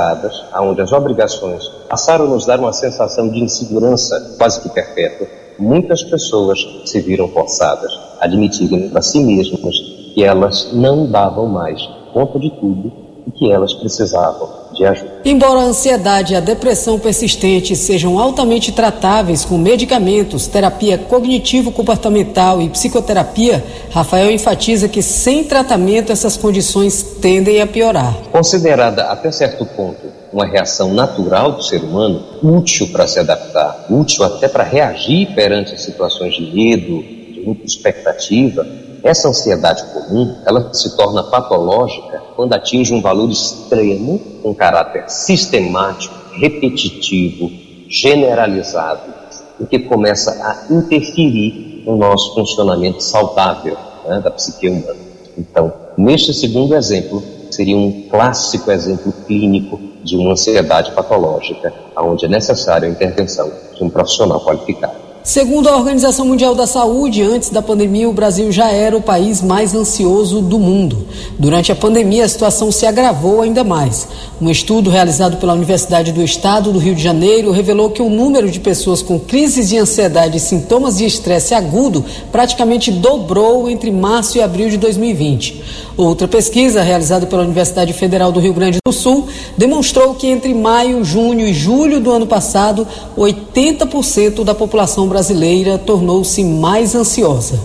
onde 0.61 0.81
as 0.81 0.91
obrigações 0.91 1.67
passaram 1.89 2.25
a 2.25 2.29
nos 2.29 2.45
dar 2.45 2.59
uma 2.59 2.73
sensação 2.73 3.29
de 3.29 3.39
insegurança 3.39 4.35
quase 4.37 4.61
que 4.61 4.69
perpétua, 4.69 5.27
muitas 5.57 6.03
pessoas 6.03 6.59
se 6.85 6.99
viram 7.01 7.27
forçadas 7.29 7.91
a 8.19 8.25
admitirem 8.25 8.89
para 8.89 9.01
si 9.01 9.19
mesmas 9.19 9.79
que 10.13 10.23
elas 10.23 10.71
não 10.73 11.05
davam 11.05 11.47
mais 11.47 11.81
conta 12.13 12.39
de 12.39 12.49
tudo 12.51 12.91
e 13.27 13.31
que 13.31 13.51
elas 13.51 13.73
precisavam 13.73 14.60
de 14.81 14.85
ajuda. 14.85 15.21
Embora 15.23 15.59
a 15.59 15.63
ansiedade 15.65 16.33
e 16.33 16.35
a 16.35 16.39
depressão 16.39 16.97
persistente 16.97 17.75
sejam 17.75 18.17
altamente 18.17 18.71
tratáveis 18.71 19.45
com 19.45 19.57
medicamentos, 19.57 20.47
terapia 20.47 20.97
cognitivo-comportamental 20.97 22.61
e 22.61 22.69
psicoterapia, 22.69 23.63
Rafael 23.91 24.31
enfatiza 24.31 24.89
que 24.89 25.01
sem 25.01 25.43
tratamento 25.43 26.11
essas 26.11 26.35
condições 26.35 27.03
tendem 27.21 27.61
a 27.61 27.67
piorar. 27.67 28.15
Considerada 28.31 29.03
até 29.03 29.31
certo 29.31 29.65
ponto 29.65 30.21
uma 30.33 30.45
reação 30.45 30.93
natural 30.93 31.51
do 31.51 31.61
ser 31.61 31.83
humano, 31.83 32.23
útil 32.41 32.87
para 32.87 33.05
se 33.05 33.19
adaptar, 33.19 33.85
útil 33.89 34.23
até 34.23 34.47
para 34.47 34.63
reagir 34.63 35.35
perante 35.35 35.79
situações 35.79 36.33
de 36.35 36.55
medo, 36.55 37.03
de 37.33 37.41
muita 37.45 37.65
expectativa, 37.65 38.65
essa 39.03 39.27
ansiedade 39.27 39.83
comum, 39.91 40.37
ela 40.45 40.73
se 40.73 40.95
torna 40.95 41.23
patológica 41.23 42.10
quando 42.41 42.53
atinge 42.53 42.91
um 42.91 42.99
valor 42.99 43.29
extremo, 43.29 44.19
com 44.41 44.51
caráter 44.51 45.07
sistemático, 45.07 46.15
repetitivo, 46.33 47.51
generalizado, 47.87 49.13
e 49.59 49.65
que 49.67 49.77
começa 49.77 50.31
a 50.31 50.73
interferir 50.73 51.83
no 51.85 51.95
nosso 51.95 52.33
funcionamento 52.33 53.03
saudável 53.03 53.77
né, 54.07 54.19
da 54.21 54.31
psique 54.31 54.67
humana. 54.67 54.97
Então, 55.37 55.71
neste 55.95 56.33
segundo 56.33 56.73
exemplo, 56.73 57.21
seria 57.51 57.77
um 57.77 58.07
clássico 58.09 58.71
exemplo 58.71 59.13
clínico 59.27 59.79
de 60.03 60.17
uma 60.17 60.31
ansiedade 60.31 60.93
patológica, 60.93 61.71
onde 61.95 62.25
é 62.25 62.27
necessária 62.27 62.89
a 62.89 62.91
intervenção 62.91 63.51
de 63.77 63.83
um 63.83 63.89
profissional 63.91 64.43
qualificado. 64.43 65.10
Segundo 65.23 65.69
a 65.69 65.77
Organização 65.77 66.25
Mundial 66.25 66.55
da 66.55 66.65
Saúde, 66.65 67.21
antes 67.21 67.51
da 67.51 67.61
pandemia, 67.61 68.09
o 68.09 68.13
Brasil 68.13 68.51
já 68.51 68.71
era 68.71 68.97
o 68.97 69.01
país 69.01 69.39
mais 69.39 69.75
ansioso 69.75 70.41
do 70.41 70.57
mundo. 70.57 71.05
Durante 71.37 71.71
a 71.71 71.75
pandemia, 71.75 72.25
a 72.25 72.27
situação 72.27 72.71
se 72.71 72.87
agravou 72.87 73.43
ainda 73.43 73.63
mais. 73.63 74.07
Um 74.41 74.49
estudo 74.49 74.89
realizado 74.89 75.37
pela 75.37 75.53
Universidade 75.53 76.11
do 76.11 76.23
Estado 76.23 76.71
do 76.71 76.79
Rio 76.79 76.95
de 76.95 77.03
Janeiro 77.03 77.51
revelou 77.51 77.91
que 77.91 78.01
o 78.01 78.09
número 78.09 78.49
de 78.49 78.59
pessoas 78.59 79.03
com 79.03 79.19
crises 79.19 79.69
de 79.69 79.77
ansiedade 79.77 80.37
e 80.37 80.39
sintomas 80.39 80.97
de 80.97 81.05
estresse 81.05 81.53
agudo 81.53 82.03
praticamente 82.31 82.89
dobrou 82.89 83.69
entre 83.69 83.91
março 83.91 84.39
e 84.39 84.41
abril 84.41 84.69
de 84.69 84.77
2020. 84.77 85.63
Outra 85.95 86.27
pesquisa, 86.27 86.81
realizada 86.81 87.27
pela 87.27 87.43
Universidade 87.43 87.93
Federal 87.93 88.31
do 88.31 88.39
Rio 88.39 88.55
Grande 88.55 88.79
do 88.83 88.91
Sul, 88.91 89.27
demonstrou 89.55 90.15
que 90.15 90.25
entre 90.25 90.51
maio, 90.51 91.05
junho 91.05 91.45
e 91.45 91.53
julho 91.53 91.99
do 91.99 92.09
ano 92.09 92.25
passado, 92.25 92.87
80% 93.15 94.43
da 94.43 94.55
população 94.55 95.10
brasileira 95.11 95.77
tornou-se 95.77 96.41
mais 96.41 96.95
ansiosa. 96.95 97.59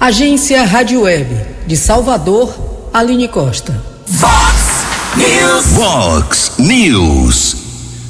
Agência 0.00 0.64
Rádio 0.64 1.02
Web, 1.02 1.36
de 1.66 1.76
Salvador, 1.76 2.54
Aline 2.92 3.28
Costa. 3.28 3.78
Vox 4.06 4.86
News. 5.14 5.66
Vox 5.74 6.52
News. 6.58 7.56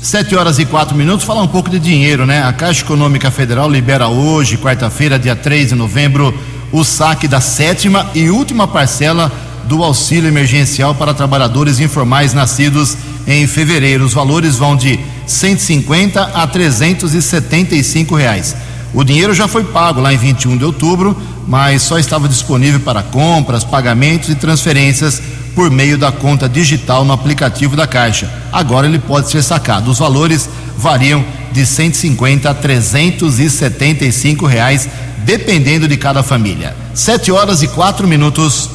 Sete 0.00 0.36
horas 0.36 0.60
e 0.60 0.64
quatro 0.64 0.96
minutos, 0.96 1.26
falar 1.26 1.42
um 1.42 1.48
pouco 1.48 1.68
de 1.68 1.80
dinheiro, 1.80 2.24
né? 2.24 2.44
A 2.44 2.52
Caixa 2.52 2.82
Econômica 2.82 3.28
Federal 3.28 3.68
libera 3.68 4.06
hoje, 4.06 4.56
quarta-feira, 4.56 5.18
dia 5.18 5.34
3 5.34 5.70
de 5.70 5.74
novembro, 5.74 6.32
o 6.70 6.84
saque 6.84 7.26
da 7.26 7.40
sétima 7.40 8.08
e 8.14 8.30
última 8.30 8.68
parcela 8.68 9.32
do 9.64 9.82
auxílio 9.82 10.28
emergencial 10.28 10.94
para 10.94 11.12
trabalhadores 11.12 11.80
informais 11.80 12.32
nascidos 12.32 12.96
em 13.26 13.48
fevereiro. 13.48 14.04
Os 14.04 14.14
valores 14.14 14.54
vão 14.54 14.76
de 14.76 15.00
150 15.26 16.22
a 16.22 16.46
375 16.46 18.14
reais. 18.14 18.54
O 18.94 19.04
dinheiro 19.04 19.34
já 19.34 19.46
foi 19.46 19.64
pago 19.64 20.00
lá 20.00 20.12
em 20.12 20.16
21 20.16 20.56
de 20.56 20.64
outubro, 20.64 21.16
mas 21.46 21.82
só 21.82 21.98
estava 21.98 22.28
disponível 22.28 22.80
para 22.80 23.02
compras, 23.02 23.64
pagamentos 23.64 24.28
e 24.28 24.34
transferências 24.34 25.20
por 25.54 25.70
meio 25.70 25.96
da 25.96 26.12
conta 26.12 26.48
digital 26.48 27.04
no 27.04 27.12
aplicativo 27.12 27.74
da 27.74 27.86
Caixa. 27.86 28.30
Agora 28.52 28.86
ele 28.86 28.98
pode 28.98 29.30
ser 29.30 29.42
sacado. 29.42 29.90
Os 29.90 29.98
valores 29.98 30.48
variam 30.76 31.24
de 31.52 31.64
150 31.64 32.50
a 32.50 32.54
375 32.54 34.46
reais, 34.46 34.88
dependendo 35.24 35.88
de 35.88 35.96
cada 35.96 36.22
família. 36.22 36.76
Sete 36.94 37.32
horas 37.32 37.62
e 37.62 37.68
quatro 37.68 38.06
minutos. 38.06 38.70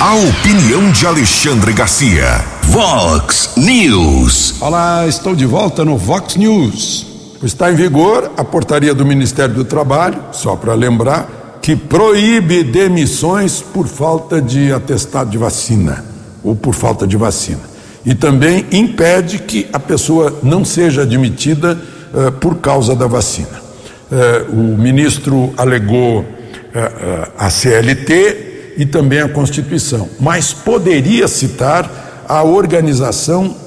A 0.00 0.14
opinião 0.14 0.90
de 0.90 1.06
Alexandre 1.06 1.72
Garcia. 1.72 2.44
Vox 2.64 3.50
News. 3.56 4.56
Olá, 4.60 5.06
estou 5.06 5.34
de 5.34 5.46
volta 5.46 5.84
no 5.84 5.96
Vox 5.96 6.36
News. 6.36 7.05
Está 7.42 7.70
em 7.70 7.74
vigor 7.74 8.32
a 8.36 8.42
portaria 8.42 8.94
do 8.94 9.04
Ministério 9.04 9.54
do 9.54 9.64
Trabalho, 9.64 10.18
só 10.32 10.56
para 10.56 10.74
lembrar, 10.74 11.58
que 11.60 11.76
proíbe 11.76 12.62
demissões 12.62 13.60
por 13.60 13.86
falta 13.86 14.40
de 14.40 14.72
atestado 14.72 15.30
de 15.30 15.36
vacina 15.36 16.04
ou 16.42 16.54
por 16.54 16.74
falta 16.74 17.06
de 17.06 17.16
vacina. 17.16 17.60
E 18.04 18.14
também 18.14 18.64
impede 18.70 19.40
que 19.40 19.66
a 19.72 19.80
pessoa 19.80 20.38
não 20.42 20.64
seja 20.64 21.02
admitida 21.02 21.76
uh, 22.14 22.32
por 22.32 22.56
causa 22.58 22.94
da 22.94 23.06
vacina. 23.06 23.60
Uh, 24.10 24.52
o 24.52 24.78
ministro 24.78 25.52
alegou 25.56 26.20
uh, 26.20 26.26
a 27.36 27.50
CLT 27.50 28.74
e 28.78 28.86
também 28.86 29.20
a 29.20 29.28
Constituição, 29.28 30.08
mas 30.20 30.52
poderia 30.52 31.26
citar 31.26 32.24
a 32.28 32.42
Organização 32.44 33.65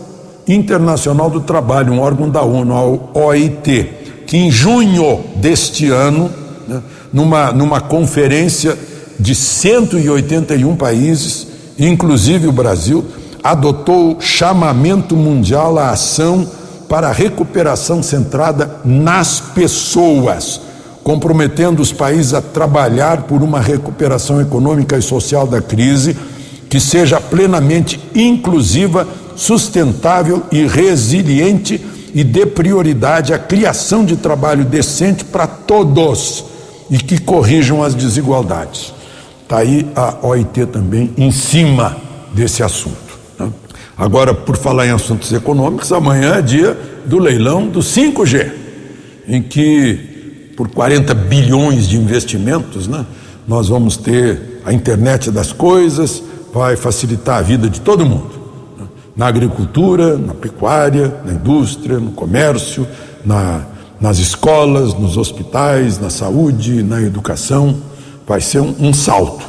Internacional 0.54 1.30
do 1.30 1.42
Trabalho, 1.42 1.94
um 1.94 2.00
órgão 2.00 2.30
da 2.30 2.42
ONU, 2.42 2.74
a 2.74 3.20
OIT, 3.20 3.90
que 4.26 4.38
em 4.38 4.52
junho 4.52 5.22
deste 5.36 5.90
ano, 5.90 6.30
né, 6.68 6.82
numa, 7.14 7.52
numa 7.52 7.80
conferência 7.80 8.78
de 9.20 9.36
181 9.36 10.76
países, 10.76 11.48
inclusive 11.78 12.48
o 12.48 12.52
Brasil, 12.52 13.06
adotou 13.44 14.20
chamamento 14.20 15.16
mundial 15.16 15.78
à 15.78 15.92
ação 15.92 16.48
para 16.88 17.10
a 17.10 17.14
recuperação 17.14 18.02
centrada 18.02 18.80
nas 18.84 19.40
pessoas 19.40 20.62
comprometendo 21.10 21.82
os 21.82 21.92
países 21.92 22.36
a 22.36 22.42
trabalhar 22.42 23.24
por 23.24 23.42
uma 23.42 23.60
recuperação 23.60 24.40
econômica 24.40 24.96
e 24.96 25.02
social 25.02 25.48
da 25.48 25.60
crise 25.60 26.16
que 26.70 26.80
seja 26.80 27.20
plenamente 27.20 28.00
inclusiva, 28.14 29.08
sustentável 29.40 30.44
e 30.52 30.68
resiliente 30.68 31.80
e 32.14 32.26
dê 32.26 32.46
prioridade 32.46 33.34
à 33.34 33.40
criação 33.40 34.04
de 34.04 34.18
trabalho 34.18 34.66
decente 34.66 35.24
para 35.24 35.48
todos 35.48 36.44
e 36.92 36.98
que 36.98 37.22
corrijam 37.22 37.82
as 37.82 37.96
desigualdades. 37.96 38.94
Está 39.44 39.60
aí 39.60 39.88
a 39.96 40.18
OIT 40.28 40.66
também 40.66 41.14
em 41.18 41.32
cima 41.32 41.96
desse 42.34 42.62
assunto. 42.62 43.18
Né? 43.40 43.50
Agora, 43.98 44.34
por 44.34 44.58
falar 44.58 44.88
em 44.88 44.92
assuntos 44.92 45.32
econômicos, 45.32 45.94
amanhã 45.94 46.36
é 46.36 46.42
dia 46.42 46.78
do 47.06 47.18
leilão 47.18 47.66
do 47.66 47.80
5G, 47.80 48.52
em 49.26 49.42
que 49.42 50.52
por 50.58 50.68
40 50.68 51.14
bilhões 51.14 51.88
de 51.88 51.96
investimentos, 51.96 52.90
né? 52.90 53.06
nós 53.48 53.70
vamos 53.70 53.96
ter 53.96 54.60
a 54.66 54.74
internet 54.74 55.32
das 55.32 55.54
coisas, 55.54 56.22
vai 56.54 56.76
facilitar 56.76 57.38
a 57.38 57.42
vida 57.42 57.70
de 57.70 57.80
todo 57.80 58.06
mundo. 58.06 58.39
Na 59.16 59.28
agricultura, 59.28 60.18
na 60.18 60.34
pecuária, 60.34 61.14
na 61.26 61.34
indústria, 61.34 62.00
no 62.00 62.12
comércio, 62.12 62.88
na, 63.26 63.66
nas 64.00 64.18
escolas, 64.20 64.94
nos 64.94 65.18
hospitais, 65.18 66.00
na 66.00 66.10
saúde, 66.10 66.84
na 66.84 67.02
educação. 67.02 67.78
Vai 68.28 68.42
ser 68.42 68.60
um, 68.60 68.74
um 68.80 68.94
salto, 68.94 69.44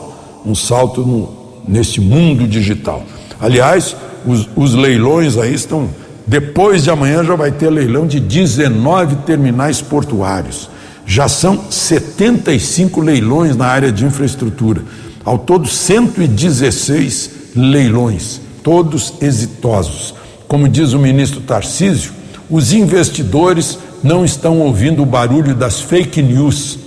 um 0.45 0.55
salto 0.55 1.03
no, 1.03 1.63
nesse 1.69 2.01
mundo 2.01 2.47
digital. 2.49 3.03
Aliás, 3.41 3.97
os, 4.27 4.49
os 4.57 4.75
leilões 4.75 5.37
aí 5.39 5.55
estão. 5.55 5.89
Depois 6.27 6.85
de 6.85 6.91
amanhã 6.91 7.25
já 7.25 7.35
vai 7.35 7.51
ter 7.51 7.71
leilão 7.71 8.07
de 8.07 8.21
19 8.21 9.17
terminais 9.27 9.81
portuários. 9.81 10.69
Já 11.07 11.29
são 11.29 11.65
75 11.71 13.01
leilões 13.01 13.57
na 13.57 13.67
área 13.67 13.91
de 13.91 14.05
infraestrutura. 14.05 14.83
Ao 15.25 15.39
todo, 15.39 15.67
116 15.67 17.31
leilões, 17.57 18.41
todos 18.63 19.15
exitosos. 19.21 20.15
Como 20.47 20.69
diz 20.69 20.93
o 20.93 20.99
ministro 20.99 21.41
Tarcísio, 21.41 22.13
os 22.49 22.73
investidores 22.73 23.79
não 24.03 24.25
estão 24.25 24.61
ouvindo 24.61 25.03
o 25.03 25.07
barulho 25.07 25.55
das 25.55 25.81
fake 25.81 26.23
news, 26.23 26.79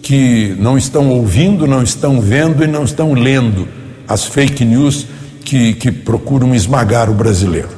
que 0.00 0.56
não 0.58 0.78
estão 0.78 1.10
ouvindo, 1.10 1.66
não 1.66 1.82
estão 1.82 2.20
vendo 2.20 2.64
e 2.64 2.66
não 2.66 2.84
estão 2.84 3.12
lendo 3.12 3.68
as 4.08 4.24
fake 4.24 4.64
news 4.64 5.06
que, 5.44 5.74
que 5.74 5.92
procuram 5.92 6.54
esmagar 6.54 7.10
o 7.10 7.14
brasileiro. 7.14 7.68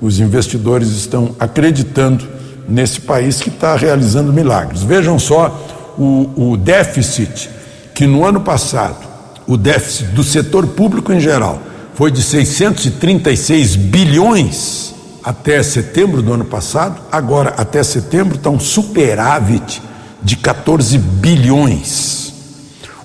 Os 0.00 0.20
investidores 0.20 0.88
estão 0.88 1.34
acreditando 1.38 2.26
nesse 2.68 3.00
país 3.00 3.40
que 3.40 3.48
está 3.48 3.76
realizando 3.76 4.32
milagres. 4.32 4.82
Vejam 4.82 5.18
só 5.18 5.94
o, 5.98 6.52
o 6.52 6.56
déficit 6.56 7.50
que 7.94 8.06
no 8.06 8.24
ano 8.24 8.40
passado, 8.40 9.06
o 9.46 9.56
déficit 9.56 10.06
do 10.12 10.22
setor 10.22 10.66
público 10.68 11.12
em 11.12 11.20
geral, 11.20 11.60
foi 11.98 12.12
de 12.12 12.22
636 12.22 13.74
bilhões 13.74 14.94
até 15.24 15.60
setembro 15.64 16.22
do 16.22 16.32
ano 16.32 16.44
passado, 16.44 17.00
agora 17.10 17.54
até 17.56 17.82
setembro 17.82 18.36
está 18.36 18.48
um 18.50 18.60
superávit 18.60 19.82
de 20.22 20.36
14 20.36 20.96
bilhões. 20.96 22.32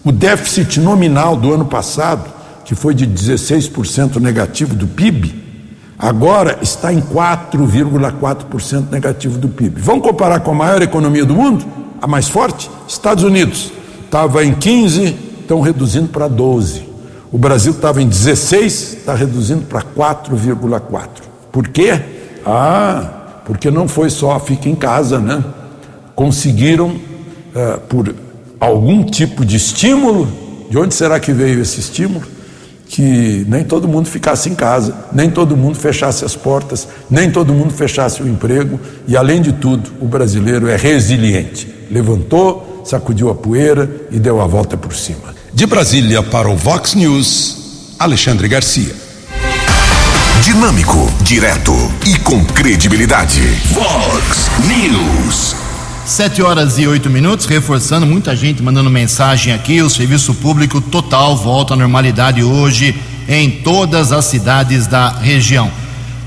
O 0.03 0.11
déficit 0.11 0.79
nominal 0.79 1.35
do 1.35 1.51
ano 1.51 1.65
passado, 1.65 2.31
que 2.65 2.75
foi 2.75 2.93
de 2.93 3.07
16% 3.07 4.17
negativo 4.17 4.75
do 4.75 4.85
PIB, 4.85 5.41
agora 5.97 6.59
está 6.61 6.93
em 6.93 7.01
4,4% 7.01 8.91
negativo 8.91 9.39
do 9.39 9.49
PIB. 9.49 9.81
Vamos 9.81 10.03
comparar 10.03 10.41
com 10.41 10.51
a 10.51 10.55
maior 10.55 10.83
economia 10.83 11.25
do 11.25 11.33
mundo? 11.33 11.65
A 11.99 12.05
mais 12.05 12.29
forte? 12.29 12.69
Estados 12.87 13.23
Unidos. 13.23 13.71
Estava 14.05 14.45
em 14.45 14.53
15, 14.53 15.15
estão 15.41 15.61
reduzindo 15.61 16.09
para 16.09 16.27
12. 16.27 16.92
O 17.33 17.37
Brasil 17.39 17.71
estava 17.71 17.99
em 17.99 18.07
16, 18.07 18.97
está 18.99 19.15
reduzindo 19.15 19.63
para 19.65 19.81
4,4. 19.81 21.07
Por 21.51 21.67
quê? 21.67 21.99
Ah, 22.45 23.41
porque 23.43 23.71
não 23.71 23.87
foi 23.87 24.11
só 24.11 24.39
fica 24.39 24.69
em 24.69 24.75
casa, 24.75 25.17
né? 25.17 25.43
Conseguiram, 26.13 26.89
uh, 26.89 27.79
por 27.89 28.13
algum 28.59 29.03
tipo 29.03 29.43
de 29.43 29.55
estímulo, 29.55 30.27
de 30.69 30.77
onde 30.77 30.93
será 30.93 31.19
que 31.19 31.33
veio 31.33 31.59
esse 31.59 31.79
estímulo? 31.79 32.23
Que 32.87 33.43
nem 33.49 33.63
todo 33.63 33.87
mundo 33.87 34.07
ficasse 34.07 34.47
em 34.47 34.53
casa, 34.53 34.95
nem 35.11 35.27
todo 35.27 35.57
mundo 35.57 35.75
fechasse 35.75 36.23
as 36.23 36.35
portas, 36.35 36.87
nem 37.09 37.31
todo 37.31 37.51
mundo 37.51 37.73
fechasse 37.73 38.21
o 38.21 38.27
emprego, 38.27 38.79
e 39.07 39.17
além 39.17 39.41
de 39.41 39.53
tudo, 39.53 39.89
o 39.99 40.05
brasileiro 40.05 40.67
é 40.67 40.75
resiliente. 40.75 41.67
Levantou, 41.89 42.83
sacudiu 42.85 43.31
a 43.31 43.33
poeira 43.33 43.89
e 44.11 44.19
deu 44.19 44.39
a 44.39 44.45
volta 44.45 44.77
por 44.77 44.93
cima. 44.93 45.32
De 45.53 45.67
Brasília 45.67 46.23
para 46.23 46.49
o 46.49 46.57
Vox 46.57 46.95
News, 46.95 47.57
Alexandre 47.99 48.47
Garcia. 48.47 48.95
Dinâmico, 50.43 51.07
direto 51.21 51.71
e 52.07 52.17
com 52.17 52.43
credibilidade. 52.43 53.39
Vox 53.71 54.49
News. 54.67 55.55
Sete 56.07 56.41
horas 56.41 56.79
e 56.79 56.87
oito 56.87 57.07
minutos, 57.07 57.45
reforçando, 57.45 58.03
muita 58.03 58.35
gente 58.35 58.63
mandando 58.63 58.89
mensagem 58.89 59.53
aqui. 59.53 59.79
O 59.83 59.91
serviço 59.91 60.33
público 60.33 60.81
total 60.81 61.37
volta 61.37 61.75
à 61.75 61.77
normalidade 61.77 62.43
hoje 62.43 62.99
em 63.29 63.51
todas 63.51 64.11
as 64.11 64.25
cidades 64.25 64.87
da 64.87 65.09
região. 65.09 65.71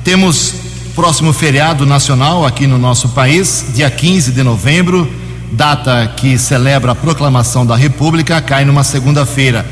Temos 0.05 0.55
próximo 0.95 1.33
feriado 1.33 1.85
nacional 1.85 2.47
aqui 2.47 2.65
no 2.69 2.79
nosso 2.79 3.09
país, 3.09 3.67
dia 3.75 3.91
15 3.91 4.31
de 4.31 4.45
novembro, 4.45 5.11
data 5.57 6.07
que 6.15 6.37
celebra 6.37 6.93
a 6.93 6.95
proclamação 6.95 7.65
da 7.65 7.75
República, 7.75 8.43
cai 8.43 8.65
numa 8.65 8.85
segunda-feira. 8.85 9.67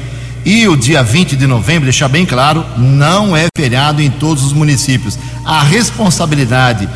E 0.44 0.66
o 0.66 0.76
dia 0.76 1.02
20 1.02 1.36
de 1.36 1.46
novembro, 1.46 1.84
deixar 1.84 2.08
bem 2.08 2.24
claro, 2.24 2.64
não 2.78 3.36
é 3.36 3.48
feriado 3.56 4.00
em 4.00 4.10
todos 4.10 4.42
os 4.42 4.52
municípios. 4.52 5.18
A 5.44 5.62
responsabilidade 5.62 6.88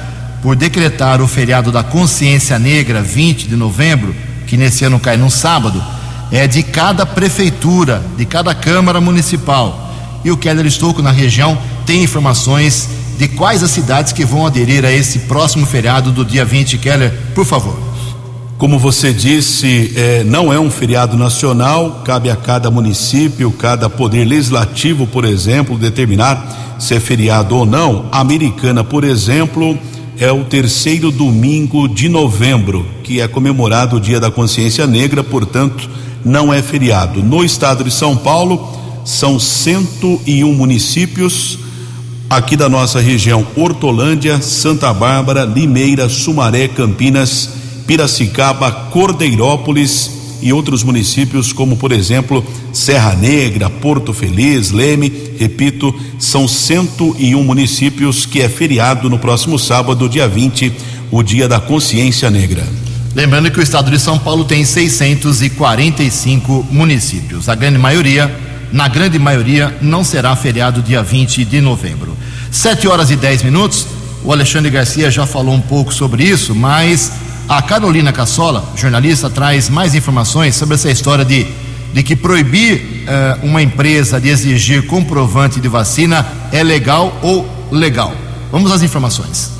por 0.43 0.57
decretar 0.57 1.21
o 1.21 1.29
feriado 1.29 1.71
da 1.71 1.83
consciência 1.83 2.59
negra, 2.59 3.03
20 3.03 3.47
de 3.49 3.57
novembro, 3.57 4.15
que 4.47 4.57
nesse 4.57 4.85
ano 4.85 4.99
cai 4.99 5.17
num 5.17 5.31
sábado, 5.31 5.83
é 6.31 6.47
de 6.47 6.63
cada 6.63 7.05
prefeitura, 7.05 8.03
de 8.17 8.25
cada 8.25 8.55
Câmara 8.55 9.01
Municipal. 9.01 9.93
E 10.25 10.31
o 10.31 10.37
Keller 10.37 10.67
Estouco, 10.67 11.03
na 11.03 11.11
região, 11.11 11.59
tem 11.85 12.03
informações 12.03 12.89
de 13.19 13.29
quais 13.29 13.63
as 13.63 13.71
cidades 13.71 14.13
que 14.13 14.25
vão 14.25 14.47
aderir 14.47 14.85
a 14.85 14.93
esse 14.93 15.21
próximo 15.21 15.67
feriado 15.67 16.13
do 16.13 16.25
dia 16.25 16.45
20. 16.45 16.79
Keller, 16.79 17.13
por 17.35 17.45
favor. 17.45 17.88
Como 18.59 18.77
você 18.77 19.13
disse, 19.13 19.93
é, 19.95 20.25
não 20.25 20.53
é 20.53 20.59
um 20.59 20.69
feriado 20.69 21.17
nacional, 21.17 22.03
cabe 22.05 22.29
a 22.29 22.35
cada 22.35 22.69
município, 22.73 23.53
cada 23.53 23.89
poder 23.89 24.25
legislativo, 24.25 25.07
por 25.07 25.25
exemplo, 25.25 25.79
determinar 25.79 26.77
se 26.77 26.93
é 26.93 26.99
feriado 26.99 27.55
ou 27.55 27.65
não. 27.65 28.07
A 28.11 28.19
americana, 28.19 28.83
por 28.83 29.05
exemplo, 29.05 29.79
é 30.19 30.33
o 30.33 30.43
terceiro 30.45 31.13
domingo 31.13 31.87
de 31.87 32.09
novembro, 32.09 32.85
que 33.05 33.21
é 33.21 33.29
comemorado 33.29 33.95
o 33.95 34.01
Dia 34.01 34.19
da 34.19 34.29
Consciência 34.29 34.89
Negra, 34.89 35.23
portanto, 35.23 35.89
não 36.25 36.53
é 36.53 36.61
feriado. 36.61 37.23
No 37.23 37.45
estado 37.45 37.85
de 37.85 37.93
São 37.93 38.17
Paulo, 38.17 38.77
são 39.05 39.39
101 39.39 40.53
municípios 40.53 41.61
aqui 42.29 42.57
da 42.57 42.69
nossa 42.69 42.99
região: 42.99 43.47
Hortolândia, 43.55 44.43
Santa 44.43 44.93
Bárbara, 44.93 45.45
Limeira, 45.45 46.09
Sumaré, 46.09 46.67
Campinas 46.67 47.68
Piracicaba, 47.89 48.71
Cordeirópolis 48.71 50.11
e 50.43 50.53
outros 50.53 50.85
municípios, 50.85 51.55
como 51.55 51.79
por 51.79 51.91
exemplo 51.91 52.45
Serra 52.71 53.15
Negra, 53.15 53.71
Porto 53.71 54.13
Feliz, 54.13 54.71
Leme. 54.71 55.11
Repito, 55.39 55.95
são 56.19 56.47
101 56.47 57.43
municípios 57.43 58.27
que 58.27 58.43
é 58.43 58.49
feriado 58.49 59.09
no 59.09 59.19
próximo 59.19 59.59
sábado, 59.59 60.07
dia 60.07 60.29
20, 60.29 60.71
o 61.11 61.23
Dia 61.23 61.49
da 61.49 61.59
Consciência 61.59 62.31
Negra. 62.31 62.63
Lembrando 63.15 63.51
que 63.51 63.59
o 63.59 63.63
estado 63.63 63.91
de 63.91 63.99
São 63.99 64.19
Paulo 64.19 64.45
tem 64.45 64.67
645 64.67 66.67
municípios. 66.71 67.49
A 67.49 67.55
grande 67.55 67.79
maioria, 67.79 68.31
na 68.71 68.87
grande 68.87 69.19
maioria, 69.19 69.75
não 69.81 70.05
será 70.05 70.37
feriado 70.37 70.83
dia 70.83 71.03
20 71.03 71.43
de 71.43 71.63
novembro. 71.63 72.15
7 72.51 72.87
horas 72.87 73.11
e 73.11 73.17
10 73.17 73.45
minutos. 73.45 73.87
O 74.23 74.31
Alexandre 74.31 74.71
Garcia 74.71 75.11
já 75.11 75.25
falou 75.25 75.55
um 75.55 75.61
pouco 75.61 75.95
sobre 75.95 76.25
isso, 76.25 76.55
mas 76.55 77.08
a 77.49 77.63
Carolina 77.63 78.13
Cassola, 78.13 78.63
jornalista, 78.77 79.31
traz 79.31 79.71
mais 79.71 79.95
informações 79.95 80.55
sobre 80.55 80.75
essa 80.75 80.91
história 80.91 81.25
de, 81.25 81.47
de 81.95 82.03
que 82.03 82.15
proibir 82.15 82.77
uh, 82.77 83.47
uma 83.47 83.63
empresa 83.63 84.21
de 84.21 84.29
exigir 84.29 84.87
comprovante 84.87 85.59
de 85.59 85.67
vacina 85.67 86.27
é 86.53 86.63
legal 86.63 87.19
ou 87.23 87.49
legal. 87.71 88.13
Vamos 88.53 88.71
às 88.71 88.83
informações. 88.83 89.51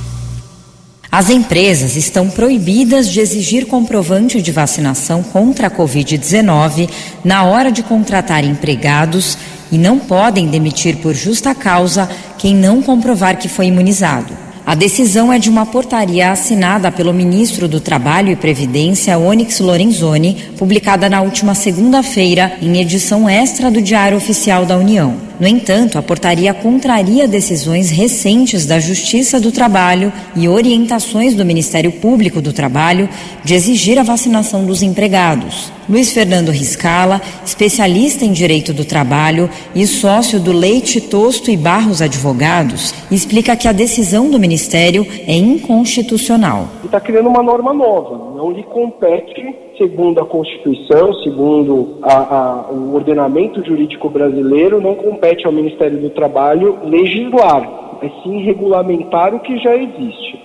As 1.11 1.31
empresas 1.31 1.95
estão 1.95 2.29
proibidas 2.29 3.09
de 3.09 3.19
exigir 3.19 3.65
comprovante 3.65 4.39
de 4.39 4.51
vacinação 4.51 5.23
contra 5.23 5.65
a 5.65 5.71
Covid-19 5.71 6.87
na 7.25 7.43
hora 7.45 7.71
de 7.71 7.81
contratar 7.81 8.43
empregados 8.43 9.35
e 9.71 9.79
não 9.79 9.97
podem 9.97 10.47
demitir 10.47 10.97
por 10.97 11.15
justa 11.15 11.55
causa 11.55 12.07
quem 12.37 12.53
não 12.53 12.83
comprovar 12.83 13.37
que 13.37 13.49
foi 13.49 13.65
imunizado. 13.65 14.48
A 14.69 14.75
decisão 14.75 15.33
é 15.33 15.39
de 15.39 15.49
uma 15.49 15.65
portaria 15.65 16.29
assinada 16.29 16.91
pelo 16.91 17.11
ministro 17.11 17.67
do 17.67 17.81
Trabalho 17.81 18.31
e 18.31 18.35
Previdência, 18.35 19.17
Onyx 19.17 19.59
Lorenzoni, 19.61 20.51
publicada 20.59 21.09
na 21.09 21.21
última 21.21 21.55
segunda-feira 21.55 22.55
em 22.61 22.79
edição 22.79 23.27
extra 23.27 23.71
do 23.71 23.81
Diário 23.81 24.15
Oficial 24.15 24.67
da 24.67 24.77
União. 24.77 25.28
No 25.39 25.47
entanto, 25.47 25.97
a 25.97 26.01
portaria 26.01 26.53
contraria 26.53 27.25
decisões 27.25 27.89
recentes 27.89 28.65
da 28.65 28.77
Justiça 28.77 29.39
do 29.39 29.53
Trabalho 29.53 30.11
e 30.35 30.49
orientações 30.49 31.33
do 31.33 31.45
Ministério 31.45 31.93
Público 31.93 32.41
do 32.41 32.51
Trabalho 32.51 33.07
de 33.41 33.53
exigir 33.53 33.97
a 33.97 34.03
vacinação 34.03 34.65
dos 34.65 34.83
empregados. 34.83 35.71
Luiz 35.87 36.11
Fernando 36.11 36.51
Riscala, 36.51 37.21
especialista 37.45 38.25
em 38.25 38.33
direito 38.33 38.73
do 38.73 38.83
trabalho 38.83 39.49
e 39.73 39.87
sócio 39.87 40.41
do 40.41 40.51
Leite 40.51 40.99
Tosto 40.99 41.49
e 41.49 41.55
Barros 41.55 42.01
Advogados, 42.01 42.93
explica 43.09 43.55
que 43.55 43.67
a 43.67 43.71
decisão 43.71 44.29
do 44.29 44.37
Ministério 44.37 45.07
é 45.25 45.35
inconstitucional. 45.35 46.67
Está 46.83 46.99
criando 46.99 47.29
uma 47.29 47.41
norma 47.41 47.73
nova, 47.73 48.35
não 48.35 48.51
lhe 48.51 48.63
compete, 48.63 49.55
segundo 49.79 50.19
a 50.19 50.25
Constituição, 50.25 51.13
segundo 51.23 51.97
a, 52.03 52.13
a, 52.13 52.71
o 52.71 52.93
ordenamento 52.93 53.65
jurídico 53.65 54.09
brasileiro, 54.09 54.81
não 54.81 54.93
compete 54.93 55.47
ao 55.47 55.53
Ministério 55.53 55.97
do 55.97 56.09
Trabalho 56.11 56.77
legislar, 56.83 57.97
é 58.03 58.09
sim 58.21 58.43
regulamentar 58.43 59.33
o 59.33 59.39
que 59.39 59.57
já 59.57 59.75
existe. 59.75 60.37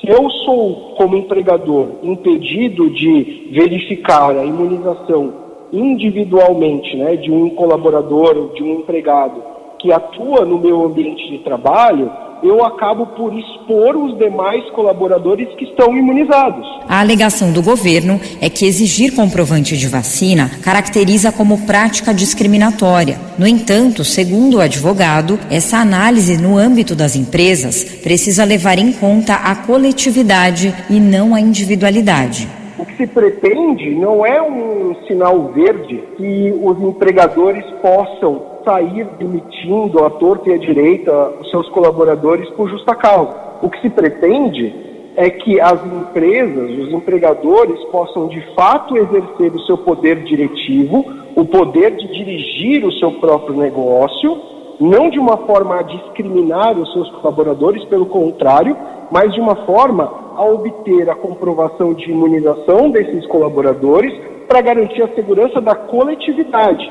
Se 0.00 0.08
eu 0.08 0.28
sou, 0.44 0.94
como 0.96 1.16
empregador, 1.16 1.88
impedido 2.02 2.90
de 2.90 3.50
verificar 3.52 4.30
a 4.30 4.44
imunização 4.44 5.46
individualmente 5.72 6.96
né, 6.96 7.16
de 7.16 7.30
um 7.30 7.50
colaborador, 7.50 8.54
de 8.54 8.62
um 8.62 8.80
empregado 8.80 9.42
que 9.78 9.92
atua 9.92 10.44
no 10.44 10.58
meu 10.58 10.84
ambiente 10.84 11.30
de 11.30 11.38
trabalho, 11.38 12.10
eu 12.42 12.64
acabo 12.64 13.06
por 13.06 13.32
expor 13.32 13.96
os 13.96 14.16
demais 14.18 14.64
colaboradores 14.70 15.48
que 15.56 15.64
estão 15.64 15.96
imunizados. 15.96 16.66
A 16.88 17.00
alegação 17.00 17.52
do 17.52 17.62
governo 17.62 18.20
é 18.40 18.48
que 18.48 18.66
exigir 18.66 19.14
comprovante 19.14 19.76
de 19.76 19.86
vacina 19.86 20.50
caracteriza 20.62 21.32
como 21.32 21.66
prática 21.66 22.14
discriminatória. 22.14 23.18
No 23.38 23.46
entanto, 23.46 24.04
segundo 24.04 24.58
o 24.58 24.60
advogado, 24.60 25.38
essa 25.50 25.78
análise 25.78 26.36
no 26.40 26.56
âmbito 26.56 26.94
das 26.94 27.16
empresas 27.16 27.84
precisa 27.84 28.44
levar 28.44 28.78
em 28.78 28.92
conta 28.92 29.34
a 29.34 29.54
coletividade 29.54 30.74
e 30.88 30.98
não 30.98 31.34
a 31.34 31.40
individualidade. 31.40 32.48
O 32.78 32.86
que 32.86 32.96
se 32.96 33.06
pretende 33.08 33.90
não 33.96 34.24
é 34.24 34.40
um 34.40 34.94
sinal 35.06 35.52
verde 35.52 36.02
que 36.16 36.54
os 36.62 36.80
empregadores 36.80 37.64
possam 37.82 38.47
sair 38.68 39.06
demitindo 39.18 40.04
à 40.04 40.10
torta 40.10 40.50
e 40.50 40.52
à 40.52 40.58
direita 40.58 41.32
os 41.40 41.50
seus 41.50 41.66
colaboradores 41.70 42.50
por 42.50 42.68
justa 42.68 42.94
causa. 42.94 43.34
O 43.62 43.70
que 43.70 43.80
se 43.80 43.88
pretende 43.88 44.74
é 45.16 45.30
que 45.30 45.58
as 45.58 45.84
empresas, 45.84 46.70
os 46.78 46.92
empregadores 46.92 47.82
possam 47.86 48.28
de 48.28 48.40
fato 48.54 48.96
exercer 48.96 49.52
o 49.54 49.60
seu 49.60 49.78
poder 49.78 50.22
diretivo, 50.22 51.04
o 51.34 51.46
poder 51.46 51.96
de 51.96 52.06
dirigir 52.08 52.84
o 52.84 52.92
seu 52.92 53.12
próprio 53.12 53.56
negócio, 53.56 54.38
não 54.78 55.08
de 55.08 55.18
uma 55.18 55.38
forma 55.38 55.80
a 55.80 55.82
discriminar 55.82 56.78
os 56.78 56.92
seus 56.92 57.10
colaboradores, 57.12 57.82
pelo 57.86 58.06
contrário, 58.06 58.76
mas 59.10 59.32
de 59.32 59.40
uma 59.40 59.56
forma 59.64 60.04
a 60.36 60.44
obter 60.44 61.08
a 61.10 61.16
comprovação 61.16 61.94
de 61.94 62.10
imunização 62.10 62.90
desses 62.90 63.26
colaboradores 63.26 64.12
para 64.46 64.60
garantir 64.60 65.02
a 65.02 65.14
segurança 65.14 65.60
da 65.60 65.74
coletividade. 65.74 66.88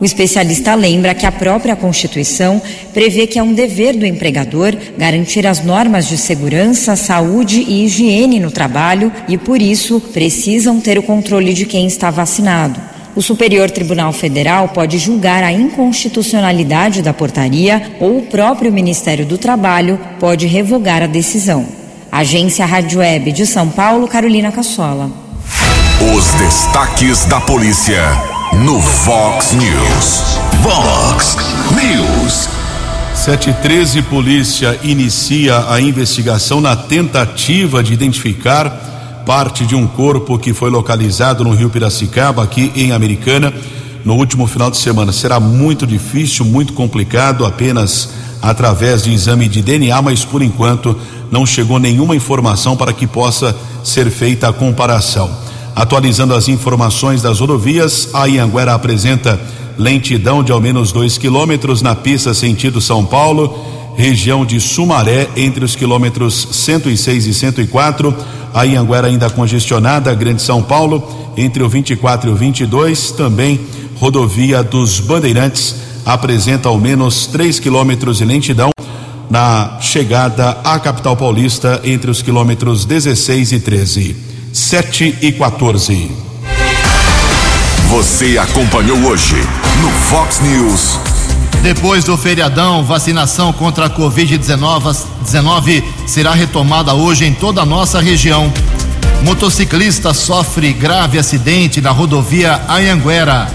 O 0.00 0.04
especialista 0.04 0.74
lembra 0.74 1.14
que 1.14 1.26
a 1.26 1.32
própria 1.32 1.76
Constituição 1.76 2.60
prevê 2.94 3.26
que 3.26 3.38
é 3.38 3.42
um 3.42 3.52
dever 3.52 3.94
do 3.94 4.06
empregador 4.06 4.74
garantir 4.96 5.46
as 5.46 5.62
normas 5.62 6.08
de 6.08 6.16
segurança, 6.16 6.96
saúde 6.96 7.60
e 7.68 7.84
higiene 7.84 8.40
no 8.40 8.50
trabalho 8.50 9.12
e, 9.28 9.36
por 9.36 9.60
isso, 9.60 10.00
precisam 10.00 10.80
ter 10.80 10.98
o 10.98 11.02
controle 11.02 11.52
de 11.52 11.66
quem 11.66 11.86
está 11.86 12.10
vacinado. 12.10 12.80
O 13.14 13.20
Superior 13.20 13.70
Tribunal 13.70 14.12
Federal 14.12 14.68
pode 14.68 14.96
julgar 14.96 15.44
a 15.44 15.52
inconstitucionalidade 15.52 17.02
da 17.02 17.12
portaria 17.12 17.82
ou 18.00 18.18
o 18.18 18.22
próprio 18.22 18.72
Ministério 18.72 19.26
do 19.26 19.36
Trabalho 19.36 20.00
pode 20.18 20.46
revogar 20.46 21.02
a 21.02 21.06
decisão. 21.06 21.66
Agência 22.10 22.64
Rádio 22.64 23.00
Web 23.00 23.32
de 23.32 23.44
São 23.44 23.68
Paulo, 23.68 24.08
Carolina 24.08 24.50
Cassola. 24.50 25.10
Os 26.16 26.32
destaques 26.40 27.26
da 27.26 27.40
polícia 27.40 28.39
no 28.60 28.78
Vox 28.78 29.54
News. 29.54 30.38
Vox 30.60 31.36
News. 31.72 32.48
713 33.14 34.02
Polícia 34.02 34.78
inicia 34.82 35.64
a 35.66 35.80
investigação 35.80 36.60
na 36.60 36.76
tentativa 36.76 37.82
de 37.82 37.94
identificar 37.94 39.22
parte 39.24 39.64
de 39.64 39.74
um 39.74 39.86
corpo 39.86 40.38
que 40.38 40.52
foi 40.52 40.68
localizado 40.68 41.42
no 41.42 41.54
Rio 41.54 41.70
Piracicaba, 41.70 42.44
aqui 42.44 42.70
em 42.76 42.92
Americana, 42.92 43.50
no 44.04 44.14
último 44.14 44.46
final 44.46 44.70
de 44.70 44.76
semana. 44.76 45.10
Será 45.10 45.40
muito 45.40 45.86
difícil, 45.86 46.44
muito 46.44 46.74
complicado, 46.74 47.46
apenas 47.46 48.10
através 48.42 49.02
de 49.02 49.12
exame 49.12 49.48
de 49.48 49.62
DNA, 49.62 50.02
mas 50.02 50.22
por 50.22 50.42
enquanto 50.42 50.94
não 51.30 51.46
chegou 51.46 51.78
nenhuma 51.78 52.14
informação 52.14 52.76
para 52.76 52.92
que 52.92 53.06
possa 53.06 53.56
ser 53.82 54.10
feita 54.10 54.50
a 54.50 54.52
comparação. 54.52 55.49
Atualizando 55.74 56.34
as 56.34 56.48
informações 56.48 57.22
das 57.22 57.40
rodovias, 57.40 58.10
a 58.12 58.26
Ianguera 58.26 58.74
apresenta 58.74 59.40
lentidão 59.78 60.42
de 60.42 60.52
ao 60.52 60.60
menos 60.60 60.92
2 60.92 61.16
quilômetros 61.16 61.80
na 61.80 61.94
pista 61.94 62.34
sentido 62.34 62.80
São 62.80 63.04
Paulo, 63.04 63.58
região 63.96 64.44
de 64.44 64.60
Sumaré, 64.60 65.28
entre 65.36 65.64
os 65.64 65.74
quilômetros 65.74 66.48
106 66.52 67.26
e 67.26 67.34
104. 67.34 68.14
A 68.52 68.64
Ianguera 68.64 69.06
ainda 69.06 69.30
congestionada, 69.30 70.12
Grande 70.14 70.42
São 70.42 70.62
Paulo, 70.62 71.32
entre 71.36 71.62
o 71.62 71.68
24 71.68 72.30
e 72.30 72.32
o 72.32 72.36
22. 72.36 73.12
Também 73.12 73.60
rodovia 73.96 74.62
dos 74.62 75.00
Bandeirantes 75.00 75.76
apresenta 76.04 76.68
ao 76.68 76.78
menos 76.78 77.26
3 77.26 77.60
quilômetros 77.60 78.18
de 78.18 78.24
lentidão 78.24 78.70
na 79.30 79.78
chegada 79.80 80.58
à 80.64 80.78
capital 80.80 81.16
paulista, 81.16 81.80
entre 81.84 82.10
os 82.10 82.20
quilômetros 82.20 82.84
16 82.84 83.52
e 83.52 83.60
13. 83.60 84.29
7 84.60 85.18
e 85.22 85.32
14. 85.32 86.10
Você 87.88 88.38
acompanhou 88.38 88.98
hoje 88.98 89.34
no 89.80 89.90
Fox 89.90 90.38
News. 90.40 90.98
Depois 91.62 92.04
do 92.04 92.16
feriadão, 92.16 92.84
vacinação 92.84 93.54
contra 93.54 93.86
a 93.86 93.90
Covid-19 93.90 95.82
será 96.06 96.34
retomada 96.34 96.94
hoje 96.94 97.24
em 97.24 97.32
toda 97.32 97.62
a 97.62 97.66
nossa 97.66 98.00
região. 98.00 98.52
Motociclista 99.24 100.12
sofre 100.12 100.74
grave 100.74 101.18
acidente 101.18 101.80
na 101.80 101.90
rodovia 101.90 102.60
Anhanguera. 102.68 103.48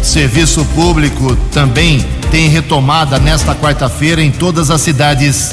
Serviço 0.00 0.64
público 0.76 1.36
também 1.52 2.06
tem 2.30 2.48
retomada 2.48 3.18
nesta 3.18 3.54
quarta-feira 3.54 4.22
em 4.22 4.30
todas 4.30 4.70
as 4.70 4.80
cidades. 4.80 5.50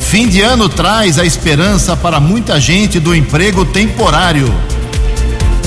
Fim 0.00 0.26
de 0.26 0.40
ano 0.40 0.68
traz 0.68 1.18
a 1.18 1.24
esperança 1.24 1.96
para 1.96 2.18
muita 2.18 2.58
gente 2.58 2.98
do 2.98 3.14
emprego 3.14 3.64
temporário. 3.64 4.52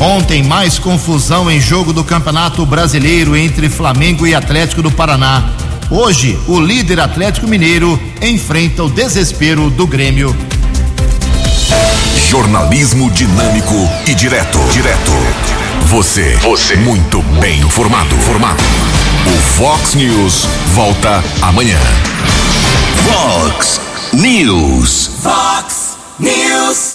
Ontem, 0.02 0.44
mais 0.44 0.78
confusão 0.78 1.50
em 1.50 1.62
jogo 1.62 1.94
do 1.94 2.04
Campeonato 2.04 2.66
Brasileiro 2.66 3.38
entre 3.38 3.70
Flamengo 3.70 4.28
e 4.28 4.36
Atlético 4.36 4.82
do 4.82 4.92
Paraná. 4.92 5.50
Hoje, 5.90 6.38
o 6.48 6.60
líder 6.60 7.00
Atlético 7.00 7.48
Mineiro 7.48 8.00
enfrenta 8.22 8.84
o 8.84 8.90
desespero 8.90 9.70
do 9.70 9.88
Grêmio. 9.88 10.36
Jornalismo 12.30 13.12
dinâmico 13.12 13.76
e 14.08 14.16
direto. 14.16 14.60
Direto. 14.74 15.12
Você. 15.86 16.36
Você. 16.42 16.76
Muito 16.76 17.22
bem 17.40 17.60
informado. 17.62 18.16
Formado. 18.18 18.64
O 19.28 19.42
Fox 19.56 19.94
News 19.94 20.48
volta 20.74 21.24
amanhã. 21.42 21.78
Fox 23.08 23.80
News. 24.14 25.08
Fox 25.24 25.98
News. 26.20 26.92